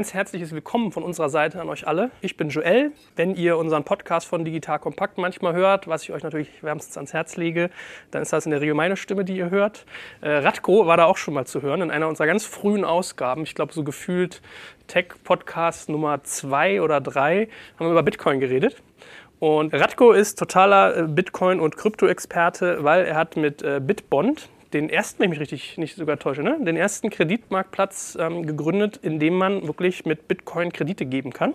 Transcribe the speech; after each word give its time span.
ganz 0.00 0.14
herzliches 0.14 0.52
Willkommen 0.52 0.92
von 0.92 1.02
unserer 1.02 1.28
Seite 1.28 1.60
an 1.60 1.68
euch 1.68 1.86
alle. 1.86 2.10
Ich 2.22 2.38
bin 2.38 2.48
Joel. 2.48 2.92
Wenn 3.16 3.34
ihr 3.34 3.58
unseren 3.58 3.84
Podcast 3.84 4.26
von 4.26 4.46
Digital 4.46 4.78
Kompakt 4.78 5.18
manchmal 5.18 5.52
hört, 5.52 5.88
was 5.88 6.04
ich 6.04 6.10
euch 6.10 6.22
natürlich 6.22 6.62
wärmstens 6.62 6.96
ans 6.96 7.12
Herz 7.12 7.36
lege, 7.36 7.68
dann 8.10 8.22
ist 8.22 8.32
das 8.32 8.46
in 8.46 8.50
der 8.50 8.62
Regel 8.62 8.74
meine 8.74 8.96
Stimme, 8.96 9.26
die 9.26 9.36
ihr 9.36 9.50
hört. 9.50 9.84
Äh, 10.22 10.30
Radko 10.30 10.86
war 10.86 10.96
da 10.96 11.04
auch 11.04 11.18
schon 11.18 11.34
mal 11.34 11.44
zu 11.44 11.60
hören 11.60 11.82
in 11.82 11.90
einer 11.90 12.08
unserer 12.08 12.26
ganz 12.26 12.46
frühen 12.46 12.86
Ausgaben. 12.86 13.42
Ich 13.42 13.54
glaube, 13.54 13.74
so 13.74 13.84
gefühlt 13.84 14.40
Tech-Podcast 14.86 15.90
Nummer 15.90 16.22
zwei 16.22 16.80
oder 16.80 17.02
drei 17.02 17.50
haben 17.78 17.84
wir 17.84 17.90
über 17.90 18.02
Bitcoin 18.02 18.40
geredet. 18.40 18.82
Und 19.38 19.74
Radko 19.74 20.12
ist 20.12 20.38
totaler 20.38 20.96
äh, 20.96 21.02
Bitcoin- 21.08 21.60
und 21.60 21.76
Krypto-Experte, 21.76 22.84
weil 22.84 23.04
er 23.04 23.16
hat 23.16 23.36
mit 23.36 23.62
äh, 23.62 23.82
Bitbond, 23.84 24.48
den 24.72 24.88
ersten, 24.88 25.20
wenn 25.20 25.32
ich 25.32 25.38
mich 25.38 25.40
richtig 25.40 25.78
nicht 25.78 25.96
sogar 25.96 26.18
täusche, 26.18 26.42
ne? 26.42 26.58
den 26.60 26.76
ersten 26.76 27.10
Kreditmarktplatz 27.10 28.16
ähm, 28.20 28.46
gegründet, 28.46 28.98
in 29.02 29.18
dem 29.18 29.34
man 29.34 29.66
wirklich 29.66 30.04
mit 30.04 30.28
Bitcoin 30.28 30.72
Kredite 30.72 31.06
geben 31.06 31.32
kann. 31.32 31.54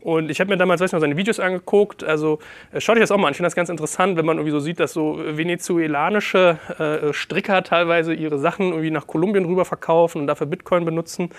Und 0.00 0.30
ich 0.30 0.38
habe 0.38 0.50
mir 0.50 0.56
damals 0.56 0.80
weiß 0.80 0.92
noch, 0.92 1.00
seine 1.00 1.16
Videos 1.16 1.40
angeguckt. 1.40 2.04
Also 2.04 2.38
äh, 2.72 2.80
schaut 2.80 2.96
euch 2.96 3.02
das 3.02 3.10
auch 3.10 3.16
mal 3.16 3.26
an. 3.26 3.32
Ich 3.32 3.38
finde 3.38 3.48
das 3.48 3.56
ganz 3.56 3.68
interessant, 3.68 4.16
wenn 4.16 4.24
man 4.24 4.36
irgendwie 4.36 4.52
so 4.52 4.60
sieht, 4.60 4.78
dass 4.78 4.92
so 4.92 5.18
venezuelanische 5.18 6.58
äh, 6.78 7.12
Stricker 7.12 7.64
teilweise 7.64 8.14
ihre 8.14 8.38
Sachen 8.38 8.68
irgendwie 8.68 8.92
nach 8.92 9.08
Kolumbien 9.08 9.46
rüber 9.46 9.64
verkaufen 9.64 10.20
und 10.20 10.28
dafür 10.28 10.46
Bitcoin 10.46 10.84
benutzen. 10.84 11.30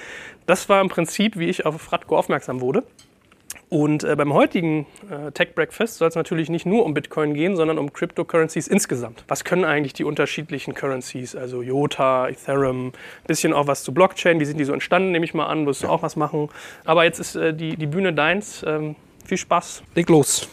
Das 0.47 0.67
war 0.67 0.81
im 0.81 0.89
Prinzip, 0.89 1.37
wie 1.37 1.47
ich 1.47 1.65
auf 1.65 1.91
Radko 1.93 2.17
aufmerksam 2.17 2.59
wurde. 2.59 2.83
Und 3.69 4.05
äh, 4.05 4.15
beim 4.15 4.33
heutigen 4.33 4.85
äh, 5.11 5.31
Tech 5.33 5.53
Breakfast 5.53 5.97
soll 5.97 6.07
es 6.07 6.15
natürlich 6.15 6.49
nicht 6.49 6.65
nur 6.65 6.85
um 6.85 6.93
Bitcoin 6.93 7.33
gehen, 7.33 7.57
sondern 7.57 7.77
um 7.77 7.91
Cryptocurrencies 7.91 8.67
insgesamt. 8.67 9.25
Was 9.27 9.43
können 9.43 9.65
eigentlich 9.65 9.91
die 9.91 10.05
unterschiedlichen 10.05 10.73
Currencies, 10.73 11.35
also 11.35 11.61
IOTA, 11.61 12.29
Ethereum, 12.29 12.93
bisschen 13.27 13.51
auch 13.51 13.67
was 13.67 13.83
zu 13.83 13.93
Blockchain, 13.93 14.39
wie 14.39 14.45
sind 14.45 14.57
die 14.57 14.63
so 14.63 14.71
entstanden, 14.71 15.11
nehme 15.11 15.25
ich 15.25 15.33
mal 15.33 15.47
an, 15.47 15.65
wirst 15.65 15.83
du 15.83 15.89
auch 15.89 16.01
was 16.01 16.15
machen. 16.15 16.49
Aber 16.85 17.03
jetzt 17.03 17.19
ist 17.19 17.35
äh, 17.35 17.53
die, 17.53 17.75
die 17.75 17.87
Bühne 17.87 18.13
deins. 18.13 18.63
Ähm, 18.65 18.95
viel 19.25 19.37
Spaß, 19.37 19.83
leg 19.95 20.07
los. 20.07 20.47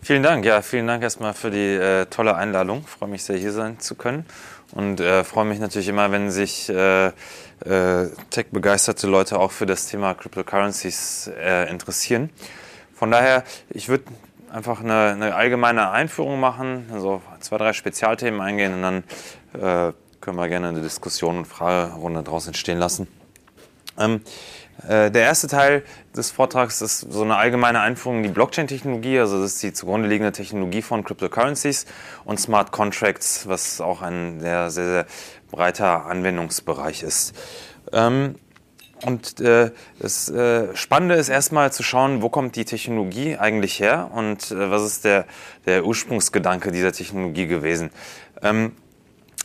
Vielen 0.00 0.22
Dank, 0.22 0.46
ja, 0.46 0.62
vielen 0.62 0.86
Dank 0.86 1.02
erstmal 1.02 1.34
für 1.34 1.50
die 1.50 1.74
äh, 1.74 2.06
tolle 2.06 2.36
Einladung. 2.36 2.84
Ich 2.86 2.90
freue 2.90 3.10
mich 3.10 3.22
sehr, 3.22 3.36
hier 3.36 3.52
sein 3.52 3.80
zu 3.80 3.96
können 3.96 4.24
und 4.72 5.00
äh, 5.00 5.24
freue 5.24 5.44
mich 5.44 5.58
natürlich 5.58 5.88
immer, 5.88 6.10
wenn 6.10 6.30
sich 6.30 6.70
äh, 7.64 8.06
tech-begeisterte 8.30 9.06
Leute 9.06 9.38
auch 9.38 9.52
für 9.52 9.66
das 9.66 9.86
Thema 9.86 10.14
Cryptocurrencies 10.14 11.30
äh, 11.38 11.70
interessieren. 11.70 12.30
Von 12.94 13.10
daher, 13.10 13.44
ich 13.70 13.88
würde 13.88 14.04
einfach 14.50 14.80
eine, 14.80 15.12
eine, 15.12 15.34
allgemeine 15.34 15.90
Einführung 15.90 16.40
machen, 16.40 16.86
also 16.92 17.22
zwei, 17.40 17.58
drei 17.58 17.72
Spezialthemen 17.72 18.40
eingehen 18.40 18.74
und 18.74 18.82
dann 18.82 19.04
äh, 19.54 19.92
können 20.20 20.36
wir 20.36 20.48
gerne 20.48 20.68
eine 20.68 20.80
Diskussion 20.80 21.38
und 21.38 21.46
Fragerunde 21.46 22.22
daraus 22.22 22.46
entstehen 22.46 22.78
lassen. 22.78 23.06
Ähm, 23.98 24.22
äh, 24.86 25.10
der 25.10 25.22
erste 25.22 25.48
Teil 25.48 25.82
des 26.14 26.30
Vortrags 26.30 26.82
ist 26.82 27.00
so 27.00 27.22
eine 27.22 27.36
allgemeine 27.36 27.80
Einführung 27.80 28.18
in 28.18 28.22
die 28.24 28.28
Blockchain-Technologie, 28.28 29.18
also 29.18 29.40
das 29.40 29.54
ist 29.54 29.62
die 29.62 29.72
zugrunde 29.72 30.08
liegende 30.08 30.32
Technologie 30.32 30.82
von 30.82 31.02
Cryptocurrencies 31.02 31.86
und 32.24 32.38
Smart 32.38 32.72
Contracts, 32.72 33.46
was 33.48 33.80
auch 33.80 34.02
ein 34.02 34.40
sehr, 34.40 34.70
sehr, 34.70 34.86
sehr 34.86 35.06
breiter 35.50 36.06
Anwendungsbereich 36.06 37.02
ist. 37.02 37.34
Ähm, 37.92 38.36
und 39.04 39.40
äh, 39.40 39.72
das 39.98 40.28
äh, 40.30 40.74
Spannende 40.74 41.16
ist 41.16 41.28
erstmal 41.28 41.70
zu 41.72 41.82
schauen, 41.82 42.22
wo 42.22 42.30
kommt 42.30 42.56
die 42.56 42.64
Technologie 42.64 43.36
eigentlich 43.36 43.78
her 43.78 44.10
und 44.14 44.50
äh, 44.50 44.70
was 44.70 44.82
ist 44.84 45.04
der, 45.04 45.26
der 45.66 45.84
Ursprungsgedanke 45.84 46.72
dieser 46.72 46.92
Technologie 46.92 47.46
gewesen. 47.46 47.90
Ähm, 48.42 48.72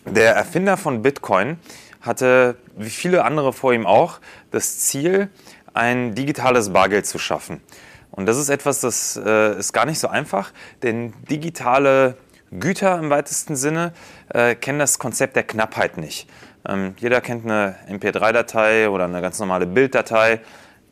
der 0.05 0.35
Erfinder 0.35 0.77
von 0.77 1.01
Bitcoin 1.01 1.59
hatte, 1.99 2.55
wie 2.77 2.89
viele 2.89 3.25
andere 3.25 3.53
vor 3.53 3.73
ihm 3.73 3.85
auch, 3.85 4.19
das 4.51 4.79
Ziel, 4.79 5.29
ein 5.73 6.15
digitales 6.15 6.71
Bargeld 6.71 7.05
zu 7.05 7.19
schaffen. 7.19 7.61
Und 8.09 8.25
das 8.25 8.37
ist 8.37 8.49
etwas, 8.49 8.81
das 8.81 9.19
äh, 9.23 9.57
ist 9.57 9.73
gar 9.73 9.85
nicht 9.85 9.99
so 9.99 10.07
einfach, 10.07 10.51
denn 10.83 11.13
digitale 11.29 12.17
Güter 12.59 12.99
im 12.99 13.09
weitesten 13.09 13.55
Sinne 13.55 13.93
äh, 14.29 14.55
kennen 14.55 14.79
das 14.79 14.99
Konzept 14.99 15.35
der 15.35 15.43
Knappheit 15.43 15.97
nicht. 15.97 16.27
Ähm, 16.67 16.95
jeder 16.97 17.21
kennt 17.21 17.45
eine 17.45 17.75
MP3-Datei 17.89 18.89
oder 18.89 19.05
eine 19.05 19.21
ganz 19.21 19.39
normale 19.39 19.65
Bilddatei. 19.65 20.41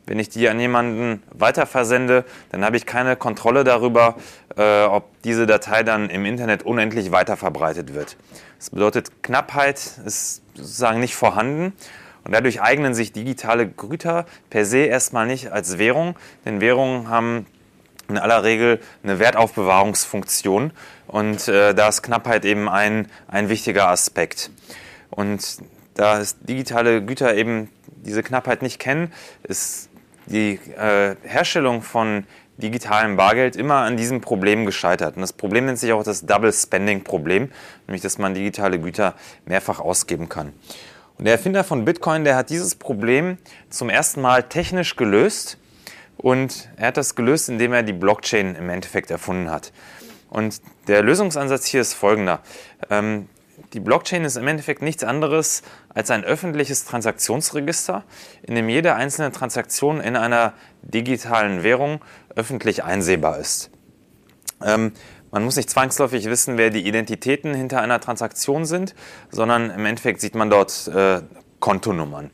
Wenn 0.06 0.18
ich 0.18 0.30
die 0.30 0.48
an 0.48 0.58
jemanden 0.58 1.22
weiterversende, 1.32 2.24
dann 2.50 2.64
habe 2.64 2.76
ich 2.76 2.86
keine 2.86 3.14
Kontrolle 3.14 3.62
darüber, 3.62 4.16
äh, 4.56 4.84
ob 4.84 5.04
diese 5.22 5.46
Datei 5.46 5.82
dann 5.82 6.08
im 6.08 6.24
Internet 6.24 6.62
unendlich 6.62 7.12
weiterverbreitet 7.12 7.94
wird. 7.94 8.16
Das 8.58 8.70
bedeutet, 8.70 9.22
Knappheit 9.22 9.78
ist 10.04 10.42
sozusagen 10.54 10.98
nicht 10.98 11.14
vorhanden. 11.14 11.74
Und 12.24 12.34
dadurch 12.34 12.60
eignen 12.60 12.94
sich 12.94 13.12
digitale 13.12 13.66
Güter 13.66 14.26
per 14.50 14.64
se 14.64 14.78
erstmal 14.78 15.26
nicht 15.26 15.52
als 15.52 15.78
Währung, 15.78 16.16
denn 16.44 16.60
Währungen 16.60 17.08
haben 17.08 17.46
in 18.10 18.18
aller 18.18 18.42
Regel 18.44 18.80
eine 19.02 19.18
Wertaufbewahrungsfunktion 19.18 20.72
und 21.10 21.48
äh, 21.48 21.74
da 21.74 21.88
ist 21.88 22.02
Knappheit 22.02 22.44
eben 22.44 22.68
ein, 22.68 23.08
ein 23.26 23.48
wichtiger 23.48 23.88
Aspekt. 23.88 24.50
Und 25.10 25.58
da 25.94 26.22
digitale 26.42 27.04
Güter 27.04 27.34
eben 27.34 27.68
diese 27.86 28.22
Knappheit 28.22 28.62
nicht 28.62 28.78
kennen, 28.78 29.12
ist 29.42 29.88
die 30.26 30.60
äh, 30.76 31.16
Herstellung 31.24 31.82
von 31.82 32.24
digitalem 32.58 33.16
Bargeld 33.16 33.56
immer 33.56 33.76
an 33.76 33.96
diesem 33.96 34.20
Problem 34.20 34.66
gescheitert. 34.66 35.16
Und 35.16 35.22
das 35.22 35.32
Problem 35.32 35.66
nennt 35.66 35.78
sich 35.78 35.92
auch 35.92 36.04
das 36.04 36.26
Double 36.26 36.52
Spending 36.52 37.02
Problem, 37.02 37.50
nämlich 37.88 38.02
dass 38.02 38.18
man 38.18 38.34
digitale 38.34 38.78
Güter 38.78 39.14
mehrfach 39.46 39.80
ausgeben 39.80 40.28
kann. 40.28 40.52
Und 41.18 41.24
der 41.24 41.34
Erfinder 41.34 41.64
von 41.64 41.84
Bitcoin, 41.84 42.22
der 42.22 42.36
hat 42.36 42.50
dieses 42.50 42.76
Problem 42.76 43.36
zum 43.68 43.90
ersten 43.90 44.20
Mal 44.20 44.44
technisch 44.44 44.94
gelöst 44.94 45.58
und 46.18 46.68
er 46.76 46.88
hat 46.88 46.96
das 46.96 47.16
gelöst, 47.16 47.48
indem 47.48 47.72
er 47.72 47.82
die 47.82 47.92
Blockchain 47.92 48.54
im 48.54 48.70
Endeffekt 48.70 49.10
erfunden 49.10 49.50
hat. 49.50 49.72
Und 50.30 50.62
der 50.88 51.02
Lösungsansatz 51.02 51.66
hier 51.66 51.80
ist 51.80 51.94
folgender. 51.94 52.40
Ähm, 52.88 53.28
die 53.72 53.80
Blockchain 53.80 54.24
ist 54.24 54.36
im 54.36 54.46
Endeffekt 54.46 54.80
nichts 54.80 55.04
anderes 55.04 55.62
als 55.90 56.10
ein 56.10 56.24
öffentliches 56.24 56.84
Transaktionsregister, 56.84 58.04
in 58.42 58.54
dem 58.54 58.68
jede 58.68 58.94
einzelne 58.94 59.32
Transaktion 59.32 60.00
in 60.00 60.16
einer 60.16 60.54
digitalen 60.82 61.62
Währung 61.62 62.00
öffentlich 62.34 62.84
einsehbar 62.84 63.38
ist. 63.38 63.70
Ähm, 64.64 64.92
man 65.30 65.44
muss 65.44 65.56
nicht 65.56 65.70
zwangsläufig 65.70 66.24
wissen, 66.26 66.58
wer 66.58 66.70
die 66.70 66.86
Identitäten 66.86 67.54
hinter 67.54 67.80
einer 67.80 68.00
Transaktion 68.00 68.64
sind, 68.64 68.94
sondern 69.30 69.70
im 69.70 69.86
Endeffekt 69.86 70.20
sieht 70.20 70.34
man 70.34 70.50
dort 70.50 70.88
äh, 70.88 71.22
Kontonummern. 71.60 72.30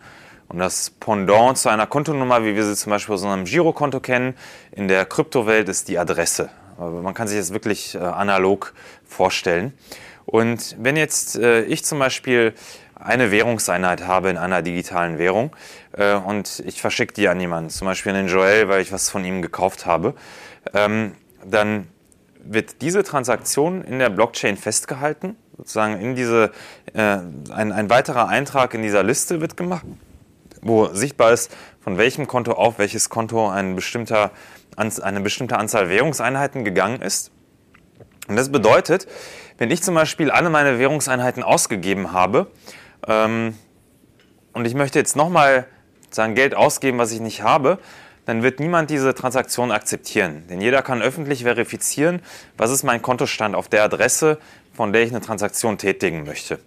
Und 0.48 0.58
das 0.58 0.90
Pendant 0.90 1.58
zu 1.58 1.68
einer 1.68 1.86
Kontonummer, 1.86 2.44
wie 2.44 2.54
wir 2.54 2.64
sie 2.64 2.76
zum 2.76 2.90
Beispiel 2.90 3.14
aus 3.14 3.22
unserem 3.22 3.44
Girokonto 3.44 4.00
kennen, 4.00 4.34
in 4.72 4.88
der 4.88 5.04
Kryptowelt 5.04 5.68
ist 5.68 5.88
die 5.88 5.98
Adresse. 5.98 6.50
Man 6.78 7.14
kann 7.14 7.28
sich 7.28 7.38
das 7.38 7.52
wirklich 7.52 7.94
äh, 7.94 7.98
analog 7.98 8.74
vorstellen. 9.04 9.72
Und 10.24 10.76
wenn 10.78 10.96
jetzt 10.96 11.36
äh, 11.36 11.62
ich 11.62 11.84
zum 11.84 11.98
Beispiel 11.98 12.52
eine 12.94 13.30
Währungseinheit 13.30 14.06
habe 14.06 14.30
in 14.30 14.36
einer 14.36 14.62
digitalen 14.62 15.18
Währung 15.18 15.54
äh, 15.92 16.14
und 16.14 16.62
ich 16.66 16.80
verschicke 16.80 17.14
die 17.14 17.28
an 17.28 17.40
jemanden, 17.40 17.70
zum 17.70 17.86
Beispiel 17.86 18.12
an 18.12 18.26
den 18.26 18.28
Joel, 18.28 18.68
weil 18.68 18.82
ich 18.82 18.92
was 18.92 19.08
von 19.08 19.24
ihm 19.24 19.42
gekauft 19.42 19.86
habe, 19.86 20.14
ähm, 20.74 21.14
dann 21.44 21.86
wird 22.42 22.80
diese 22.80 23.02
Transaktion 23.02 23.82
in 23.82 23.98
der 23.98 24.10
Blockchain 24.10 24.56
festgehalten. 24.56 25.36
Sozusagen 25.56 25.98
in 26.00 26.14
diese, 26.14 26.52
ein, 26.94 27.72
ein 27.72 27.90
weiterer 27.90 28.28
Eintrag 28.28 28.74
in 28.74 28.82
dieser 28.82 29.02
Liste 29.02 29.40
wird 29.40 29.56
gemacht, 29.56 29.84
wo 30.60 30.86
sichtbar 30.92 31.32
ist, 31.32 31.50
von 31.80 31.98
welchem 31.98 32.26
Konto 32.26 32.52
auf 32.52 32.78
welches 32.78 33.08
Konto 33.08 33.48
ein 33.48 33.74
bestimmter, 33.74 34.30
eine 34.76 35.20
bestimmte 35.20 35.58
Anzahl 35.58 35.88
Währungseinheiten 35.88 36.64
gegangen 36.64 37.00
ist. 37.02 37.30
Und 38.28 38.36
das 38.36 38.50
bedeutet, 38.50 39.06
wenn 39.58 39.70
ich 39.70 39.82
zum 39.82 39.94
Beispiel 39.94 40.30
alle 40.30 40.50
meine 40.50 40.78
Währungseinheiten 40.78 41.42
ausgegeben 41.42 42.12
habe 42.12 42.50
ähm, 43.06 43.56
und 44.52 44.66
ich 44.66 44.74
möchte 44.74 44.98
jetzt 44.98 45.16
nochmal 45.16 45.66
sagen, 46.10 46.34
Geld 46.34 46.54
ausgeben, 46.54 46.98
was 46.98 47.12
ich 47.12 47.20
nicht 47.20 47.42
habe, 47.42 47.78
dann 48.26 48.42
wird 48.42 48.58
niemand 48.58 48.90
diese 48.90 49.14
Transaktion 49.14 49.70
akzeptieren. 49.70 50.44
Denn 50.50 50.60
jeder 50.60 50.82
kann 50.82 51.00
öffentlich 51.00 51.44
verifizieren, 51.44 52.20
was 52.56 52.70
ist 52.70 52.82
mein 52.82 53.00
Kontostand 53.00 53.54
auf 53.54 53.68
der 53.68 53.84
Adresse, 53.84 54.38
von 54.74 54.92
der 54.92 55.02
ich 55.02 55.10
eine 55.10 55.20
Transaktion 55.20 55.78
tätigen 55.78 56.24
möchte. 56.24 56.58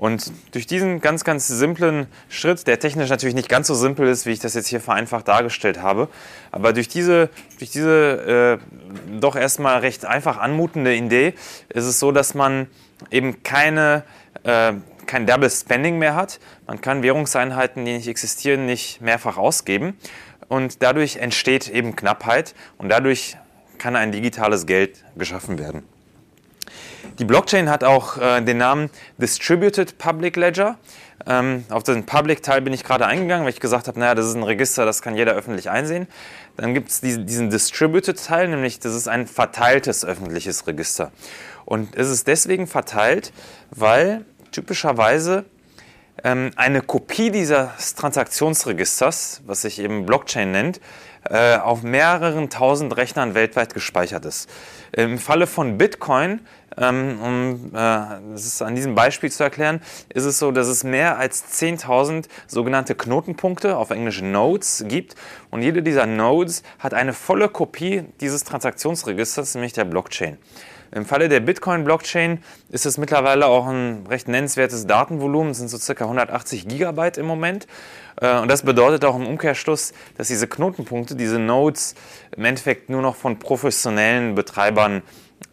Und 0.00 0.32
durch 0.52 0.66
diesen 0.66 1.02
ganz, 1.02 1.24
ganz 1.24 1.46
simplen 1.46 2.06
Schritt, 2.30 2.66
der 2.66 2.80
technisch 2.80 3.10
natürlich 3.10 3.34
nicht 3.34 3.50
ganz 3.50 3.66
so 3.66 3.74
simpel 3.74 4.08
ist, 4.08 4.24
wie 4.24 4.30
ich 4.30 4.38
das 4.38 4.54
jetzt 4.54 4.68
hier 4.68 4.80
vereinfacht 4.80 5.28
dargestellt 5.28 5.82
habe, 5.82 6.08
aber 6.52 6.72
durch 6.72 6.88
diese, 6.88 7.28
durch 7.58 7.70
diese 7.70 8.58
äh, 8.58 9.18
doch 9.20 9.36
erstmal 9.36 9.80
recht 9.80 10.06
einfach 10.06 10.38
anmutende 10.38 10.94
Idee 10.94 11.34
ist 11.68 11.84
es 11.84 12.00
so, 12.00 12.12
dass 12.12 12.32
man 12.32 12.68
eben 13.10 13.42
keine, 13.42 14.04
äh, 14.44 14.72
kein 15.04 15.26
Double 15.26 15.50
Spending 15.50 15.98
mehr 15.98 16.14
hat. 16.14 16.40
Man 16.66 16.80
kann 16.80 17.02
Währungseinheiten, 17.02 17.84
die 17.84 17.92
nicht 17.92 18.08
existieren, 18.08 18.64
nicht 18.64 19.02
mehrfach 19.02 19.36
ausgeben. 19.36 19.98
Und 20.48 20.82
dadurch 20.82 21.16
entsteht 21.16 21.68
eben 21.68 21.94
Knappheit 21.94 22.54
und 22.78 22.88
dadurch 22.88 23.36
kann 23.76 23.96
ein 23.96 24.12
digitales 24.12 24.64
Geld 24.64 25.04
geschaffen 25.14 25.58
werden. 25.58 25.82
Die 27.18 27.24
Blockchain 27.24 27.68
hat 27.68 27.84
auch 27.84 28.18
äh, 28.18 28.40
den 28.40 28.58
Namen 28.58 28.90
Distributed 29.18 29.98
Public 29.98 30.36
Ledger. 30.36 30.78
Ähm, 31.26 31.64
auf 31.68 31.82
den 31.82 32.06
Public-Teil 32.06 32.62
bin 32.62 32.72
ich 32.72 32.84
gerade 32.84 33.06
eingegangen, 33.06 33.44
weil 33.44 33.52
ich 33.52 33.60
gesagt 33.60 33.88
habe, 33.88 33.98
naja, 33.98 34.14
das 34.14 34.26
ist 34.26 34.34
ein 34.34 34.42
Register, 34.42 34.86
das 34.86 35.02
kann 35.02 35.14
jeder 35.14 35.32
öffentlich 35.32 35.68
einsehen. 35.68 36.06
Dann 36.56 36.72
gibt 36.72 36.90
es 36.90 37.00
diesen, 37.00 37.26
diesen 37.26 37.50
Distributed-Teil, 37.50 38.48
nämlich 38.48 38.78
das 38.80 38.94
ist 38.94 39.08
ein 39.08 39.26
verteiltes 39.26 40.04
öffentliches 40.04 40.66
Register. 40.66 41.12
Und 41.66 41.94
es 41.94 42.08
ist 42.08 42.26
deswegen 42.26 42.66
verteilt, 42.66 43.32
weil 43.70 44.24
typischerweise 44.50 45.44
ähm, 46.24 46.50
eine 46.56 46.80
Kopie 46.80 47.30
dieses 47.30 47.94
Transaktionsregisters, 47.96 49.42
was 49.46 49.62
sich 49.62 49.78
eben 49.78 50.06
Blockchain 50.06 50.52
nennt, 50.52 50.80
äh, 51.24 51.56
auf 51.56 51.82
mehreren 51.82 52.48
tausend 52.48 52.96
Rechnern 52.96 53.34
weltweit 53.34 53.74
gespeichert 53.74 54.24
ist. 54.24 54.48
Im 54.92 55.18
Falle 55.18 55.46
von 55.46 55.78
Bitcoin, 55.78 56.40
ähm, 56.76 57.18
um 57.22 57.66
äh, 57.68 57.72
das 58.32 58.46
ist 58.46 58.62
an 58.62 58.74
diesem 58.74 58.94
Beispiel 58.94 59.30
zu 59.30 59.42
erklären, 59.42 59.80
ist 60.12 60.24
es 60.24 60.38
so, 60.38 60.50
dass 60.50 60.66
es 60.66 60.84
mehr 60.84 61.18
als 61.18 61.60
10.000 61.60 62.26
sogenannte 62.46 62.94
Knotenpunkte, 62.94 63.76
auf 63.76 63.90
Englisch 63.90 64.20
Nodes, 64.20 64.84
gibt. 64.88 65.14
Und 65.50 65.62
jede 65.62 65.82
dieser 65.82 66.06
Nodes 66.06 66.62
hat 66.78 66.94
eine 66.94 67.12
volle 67.12 67.48
Kopie 67.48 68.04
dieses 68.20 68.44
Transaktionsregisters, 68.44 69.54
nämlich 69.54 69.72
der 69.72 69.84
Blockchain. 69.84 70.38
Im 70.92 71.06
Falle 71.06 71.28
der 71.28 71.38
Bitcoin-Blockchain 71.38 72.42
ist 72.70 72.84
es 72.84 72.98
mittlerweile 72.98 73.46
auch 73.46 73.68
ein 73.68 74.06
recht 74.08 74.26
nennenswertes 74.26 74.88
Datenvolumen, 74.88 75.52
es 75.52 75.58
sind 75.58 75.68
so 75.68 75.78
circa 75.78 76.04
180 76.04 76.66
Gigabyte 76.66 77.16
im 77.16 77.26
Moment. 77.26 77.68
Äh, 78.20 78.38
und 78.38 78.48
das 78.48 78.62
bedeutet 78.62 79.04
auch 79.04 79.16
im 79.16 79.26
Umkehrschluss, 79.26 79.92
dass 80.16 80.28
diese 80.28 80.46
Knotenpunkte, 80.46 81.16
diese 81.16 81.38
Nodes 81.38 81.94
im 82.36 82.44
Endeffekt 82.44 82.90
nur 82.90 83.02
noch 83.02 83.16
von 83.16 83.38
professionellen 83.38 84.34
Betreibern 84.34 85.02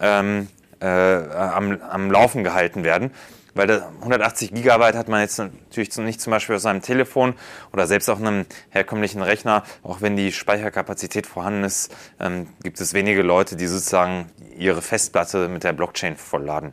ähm, 0.00 0.48
äh, 0.80 0.86
am, 0.86 1.80
am 1.80 2.10
Laufen 2.10 2.44
gehalten 2.44 2.84
werden 2.84 3.10
weil 3.58 3.82
180 4.02 4.54
Gigabyte 4.54 4.94
hat 4.94 5.08
man 5.08 5.20
jetzt 5.20 5.38
natürlich 5.38 5.94
nicht 5.98 6.20
zum 6.20 6.30
Beispiel 6.30 6.56
auf 6.56 6.62
seinem 6.62 6.80
Telefon 6.80 7.34
oder 7.72 7.86
selbst 7.86 8.08
auf 8.08 8.20
einem 8.20 8.46
herkömmlichen 8.70 9.20
Rechner, 9.20 9.64
auch 9.82 10.00
wenn 10.00 10.16
die 10.16 10.32
Speicherkapazität 10.32 11.26
vorhanden 11.26 11.64
ist, 11.64 11.94
ähm, 12.20 12.46
gibt 12.62 12.80
es 12.80 12.94
wenige 12.94 13.22
Leute, 13.22 13.56
die 13.56 13.66
sozusagen 13.66 14.30
ihre 14.56 14.80
Festplatte 14.80 15.48
mit 15.48 15.64
der 15.64 15.72
Blockchain 15.72 16.16
vollladen. 16.16 16.72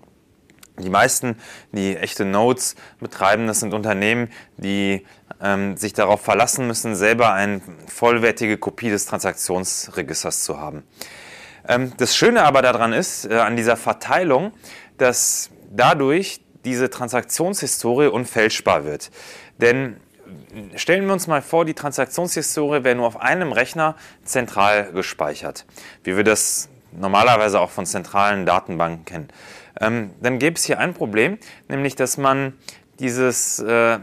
Die 0.78 0.90
meisten, 0.90 1.38
die 1.72 1.96
echte 1.96 2.26
Nodes 2.26 2.76
betreiben, 3.00 3.48
das 3.48 3.62
sind 3.62 3.74
Unternehmen, 3.74 4.30
die 4.58 5.06
ähm, 5.42 5.78
sich 5.78 5.94
darauf 5.94 6.22
verlassen 6.22 6.68
müssen, 6.68 6.96
selber 6.96 7.34
eine 7.34 7.62
vollwertige 7.88 8.58
Kopie 8.58 8.90
des 8.90 9.06
Transaktionsregisters 9.06 10.44
zu 10.44 10.60
haben. 10.60 10.84
Ähm, 11.68 11.94
das 11.98 12.16
Schöne 12.16 12.44
aber 12.44 12.62
daran 12.62 12.94
ist, 12.94 13.26
äh, 13.26 13.36
an 13.36 13.56
dieser 13.56 13.78
Verteilung, 13.78 14.52
dass 14.98 15.50
dadurch 15.72 16.42
diese 16.66 16.90
Transaktionshistorie 16.90 18.08
unfälschbar 18.08 18.86
wird. 18.86 19.12
Denn 19.58 19.98
stellen 20.76 21.06
wir 21.06 21.14
uns 21.14 21.28
mal 21.28 21.42
vor, 21.42 21.66
die 21.66 21.74
Transaktionshistorie 21.74 22.84
wäre 22.84 22.96
nur 22.96 23.08
auf 23.08 23.22
einem 23.22 23.52
Rechner 23.52 23.96
zentral 24.24 24.92
gespeichert, 24.92 25.66
wie 26.04 26.18
wir 26.18 26.24
das 26.24 26.70
normalerweise 26.92 27.60
auch 27.60 27.70
von 27.70 27.86
zentralen 27.86 28.46
Datenbanken 28.46 29.06
kennen. 29.06 29.28
Ähm, 29.80 30.12
dann 30.22 30.40
gäbe 30.40 30.56
es 30.56 30.64
hier 30.64 30.80
ein 30.80 30.94
Problem, 30.94 31.38
nämlich 31.68 31.96
dass 31.96 32.18
man 32.18 32.54
dieses 33.00 33.60
äh, 33.60 34.00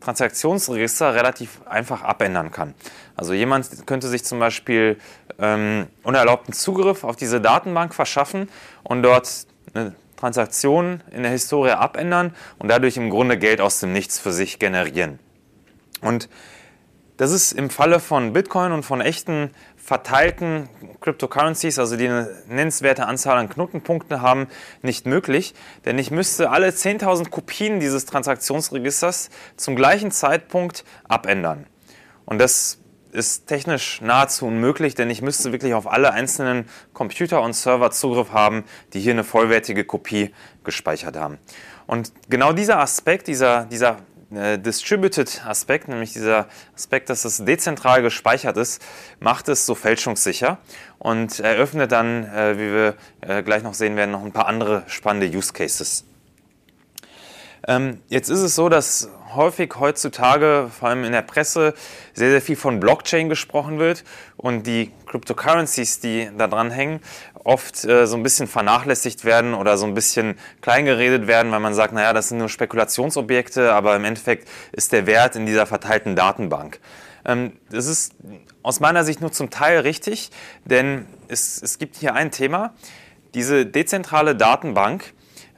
Transaktionsregister 0.00 1.14
relativ 1.14 1.60
einfach 1.66 2.02
abändern 2.02 2.50
kann. 2.50 2.74
Also 3.16 3.32
jemand 3.32 3.86
könnte 3.86 4.08
sich 4.08 4.24
zum 4.24 4.38
Beispiel 4.38 4.98
ähm, 5.38 5.86
unerlaubten 6.02 6.52
Zugriff 6.52 7.04
auf 7.04 7.16
diese 7.16 7.40
Datenbank 7.40 7.94
verschaffen 7.94 8.48
und 8.82 9.02
dort 9.02 9.46
eine 9.72 9.94
Transaktionen 10.16 11.02
in 11.10 11.22
der 11.22 11.32
Historie 11.32 11.70
abändern 11.70 12.34
und 12.58 12.68
dadurch 12.68 12.96
im 12.96 13.10
Grunde 13.10 13.38
Geld 13.38 13.60
aus 13.60 13.80
dem 13.80 13.92
Nichts 13.92 14.18
für 14.18 14.32
sich 14.32 14.58
generieren. 14.58 15.18
Und 16.00 16.28
das 17.16 17.30
ist 17.30 17.52
im 17.52 17.70
Falle 17.70 18.00
von 18.00 18.32
Bitcoin 18.32 18.72
und 18.72 18.82
von 18.82 19.00
echten 19.00 19.50
verteilten 19.84 20.70
Cryptocurrencies, 21.02 21.78
also 21.78 21.96
die 21.96 22.08
eine 22.08 22.30
nennenswerte 22.48 23.06
Anzahl 23.06 23.36
an 23.36 23.50
Knotenpunkten 23.50 24.22
haben, 24.22 24.48
nicht 24.80 25.04
möglich. 25.04 25.54
Denn 25.84 25.98
ich 25.98 26.10
müsste 26.10 26.50
alle 26.50 26.68
10.000 26.68 27.28
Kopien 27.28 27.80
dieses 27.80 28.06
Transaktionsregisters 28.06 29.28
zum 29.58 29.76
gleichen 29.76 30.10
Zeitpunkt 30.10 30.84
abändern. 31.06 31.66
Und 32.24 32.38
das 32.38 32.78
ist 33.12 33.46
technisch 33.46 34.00
nahezu 34.00 34.46
unmöglich, 34.46 34.94
denn 34.94 35.10
ich 35.10 35.20
müsste 35.20 35.52
wirklich 35.52 35.74
auf 35.74 35.86
alle 35.86 36.12
einzelnen 36.12 36.66
Computer 36.94 37.42
und 37.42 37.52
Server 37.52 37.90
Zugriff 37.90 38.32
haben, 38.32 38.64
die 38.94 39.00
hier 39.00 39.12
eine 39.12 39.22
vollwertige 39.22 39.84
Kopie 39.84 40.34
gespeichert 40.64 41.16
haben. 41.16 41.38
Und 41.86 42.10
genau 42.30 42.54
dieser 42.54 42.80
Aspekt, 42.80 43.28
dieser, 43.28 43.66
dieser 43.66 43.98
äh, 44.36 44.58
Distributed 44.58 45.42
Aspekt, 45.46 45.88
nämlich 45.88 46.12
dieser 46.12 46.46
Aspekt, 46.74 47.10
dass 47.10 47.24
es 47.24 47.44
dezentral 47.44 48.02
gespeichert 48.02 48.56
ist, 48.56 48.82
macht 49.20 49.48
es 49.48 49.66
so 49.66 49.74
fälschungssicher 49.74 50.58
und 50.98 51.40
eröffnet 51.40 51.92
dann, 51.92 52.24
äh, 52.24 52.54
wie 52.56 52.72
wir 52.72 52.94
äh, 53.20 53.42
gleich 53.42 53.62
noch 53.62 53.74
sehen 53.74 53.96
werden, 53.96 54.10
noch 54.10 54.24
ein 54.24 54.32
paar 54.32 54.46
andere 54.46 54.84
spannende 54.86 55.26
Use 55.36 55.52
Cases. 55.52 56.04
Ähm, 57.66 58.00
jetzt 58.08 58.28
ist 58.28 58.40
es 58.40 58.54
so, 58.54 58.68
dass 58.68 59.08
häufig 59.36 59.72
heutzutage, 59.78 60.70
vor 60.78 60.88
allem 60.88 61.04
in 61.04 61.12
der 61.12 61.22
Presse, 61.22 61.74
sehr, 62.12 62.30
sehr 62.30 62.42
viel 62.42 62.56
von 62.56 62.80
Blockchain 62.80 63.28
gesprochen 63.28 63.78
wird 63.78 64.04
und 64.36 64.66
die 64.66 64.92
Cryptocurrencies, 65.06 66.00
die 66.00 66.30
da 66.36 66.46
dran 66.46 66.70
hängen, 66.70 67.00
oft 67.44 67.84
äh, 67.84 68.06
so 68.06 68.16
ein 68.16 68.22
bisschen 68.22 68.46
vernachlässigt 68.46 69.24
werden 69.24 69.54
oder 69.54 69.76
so 69.76 69.86
ein 69.86 69.94
bisschen 69.94 70.36
kleingeredet 70.60 71.26
werden, 71.26 71.52
weil 71.52 71.60
man 71.60 71.74
sagt, 71.74 71.92
naja, 71.92 72.12
das 72.12 72.28
sind 72.28 72.38
nur 72.38 72.48
Spekulationsobjekte, 72.48 73.72
aber 73.72 73.94
im 73.96 74.04
Endeffekt 74.04 74.48
ist 74.72 74.92
der 74.92 75.06
Wert 75.06 75.36
in 75.36 75.46
dieser 75.46 75.66
verteilten 75.66 76.16
Datenbank. 76.16 76.80
Ähm, 77.24 77.52
das 77.70 77.86
ist 77.86 78.14
aus 78.62 78.80
meiner 78.80 79.04
Sicht 79.04 79.20
nur 79.20 79.32
zum 79.32 79.50
Teil 79.50 79.80
richtig, 79.80 80.30
denn 80.64 81.06
es, 81.28 81.60
es 81.62 81.78
gibt 81.78 81.96
hier 81.96 82.14
ein 82.14 82.30
Thema. 82.30 82.74
Diese 83.34 83.66
dezentrale 83.66 84.34
Datenbank 84.34 85.12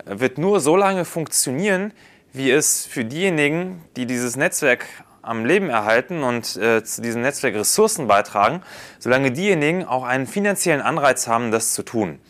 wird 0.05 0.39
nur 0.39 0.61
so 0.61 0.77
lange 0.77 1.05
funktionieren, 1.05 1.93
wie 2.37 2.51
es 2.51 2.85
für 2.85 3.05
diejenigen, 3.05 3.83
die 3.97 4.07
dieses 4.07 4.37
Netzwerk 4.37 4.85
am 5.23 5.45
Leben 5.45 5.71
erhalten 5.71 6.23
und 6.23 6.57
äh, 6.57 6.85
zu 6.85 7.01
diesem 7.01 7.23
Netzwerk 7.23 7.55
Ressourcen 7.55 8.07
beitragen, 8.07 8.63
solange 8.99 9.33
diejenigen 9.33 9.85
auch 9.85 10.05
einen 10.05 10.27
finanziellen 10.27 10.83
Anreiz 10.83 11.27
haben, 11.27 11.51
das 11.51 11.73
zu 11.73 11.83
tun. 11.83 12.21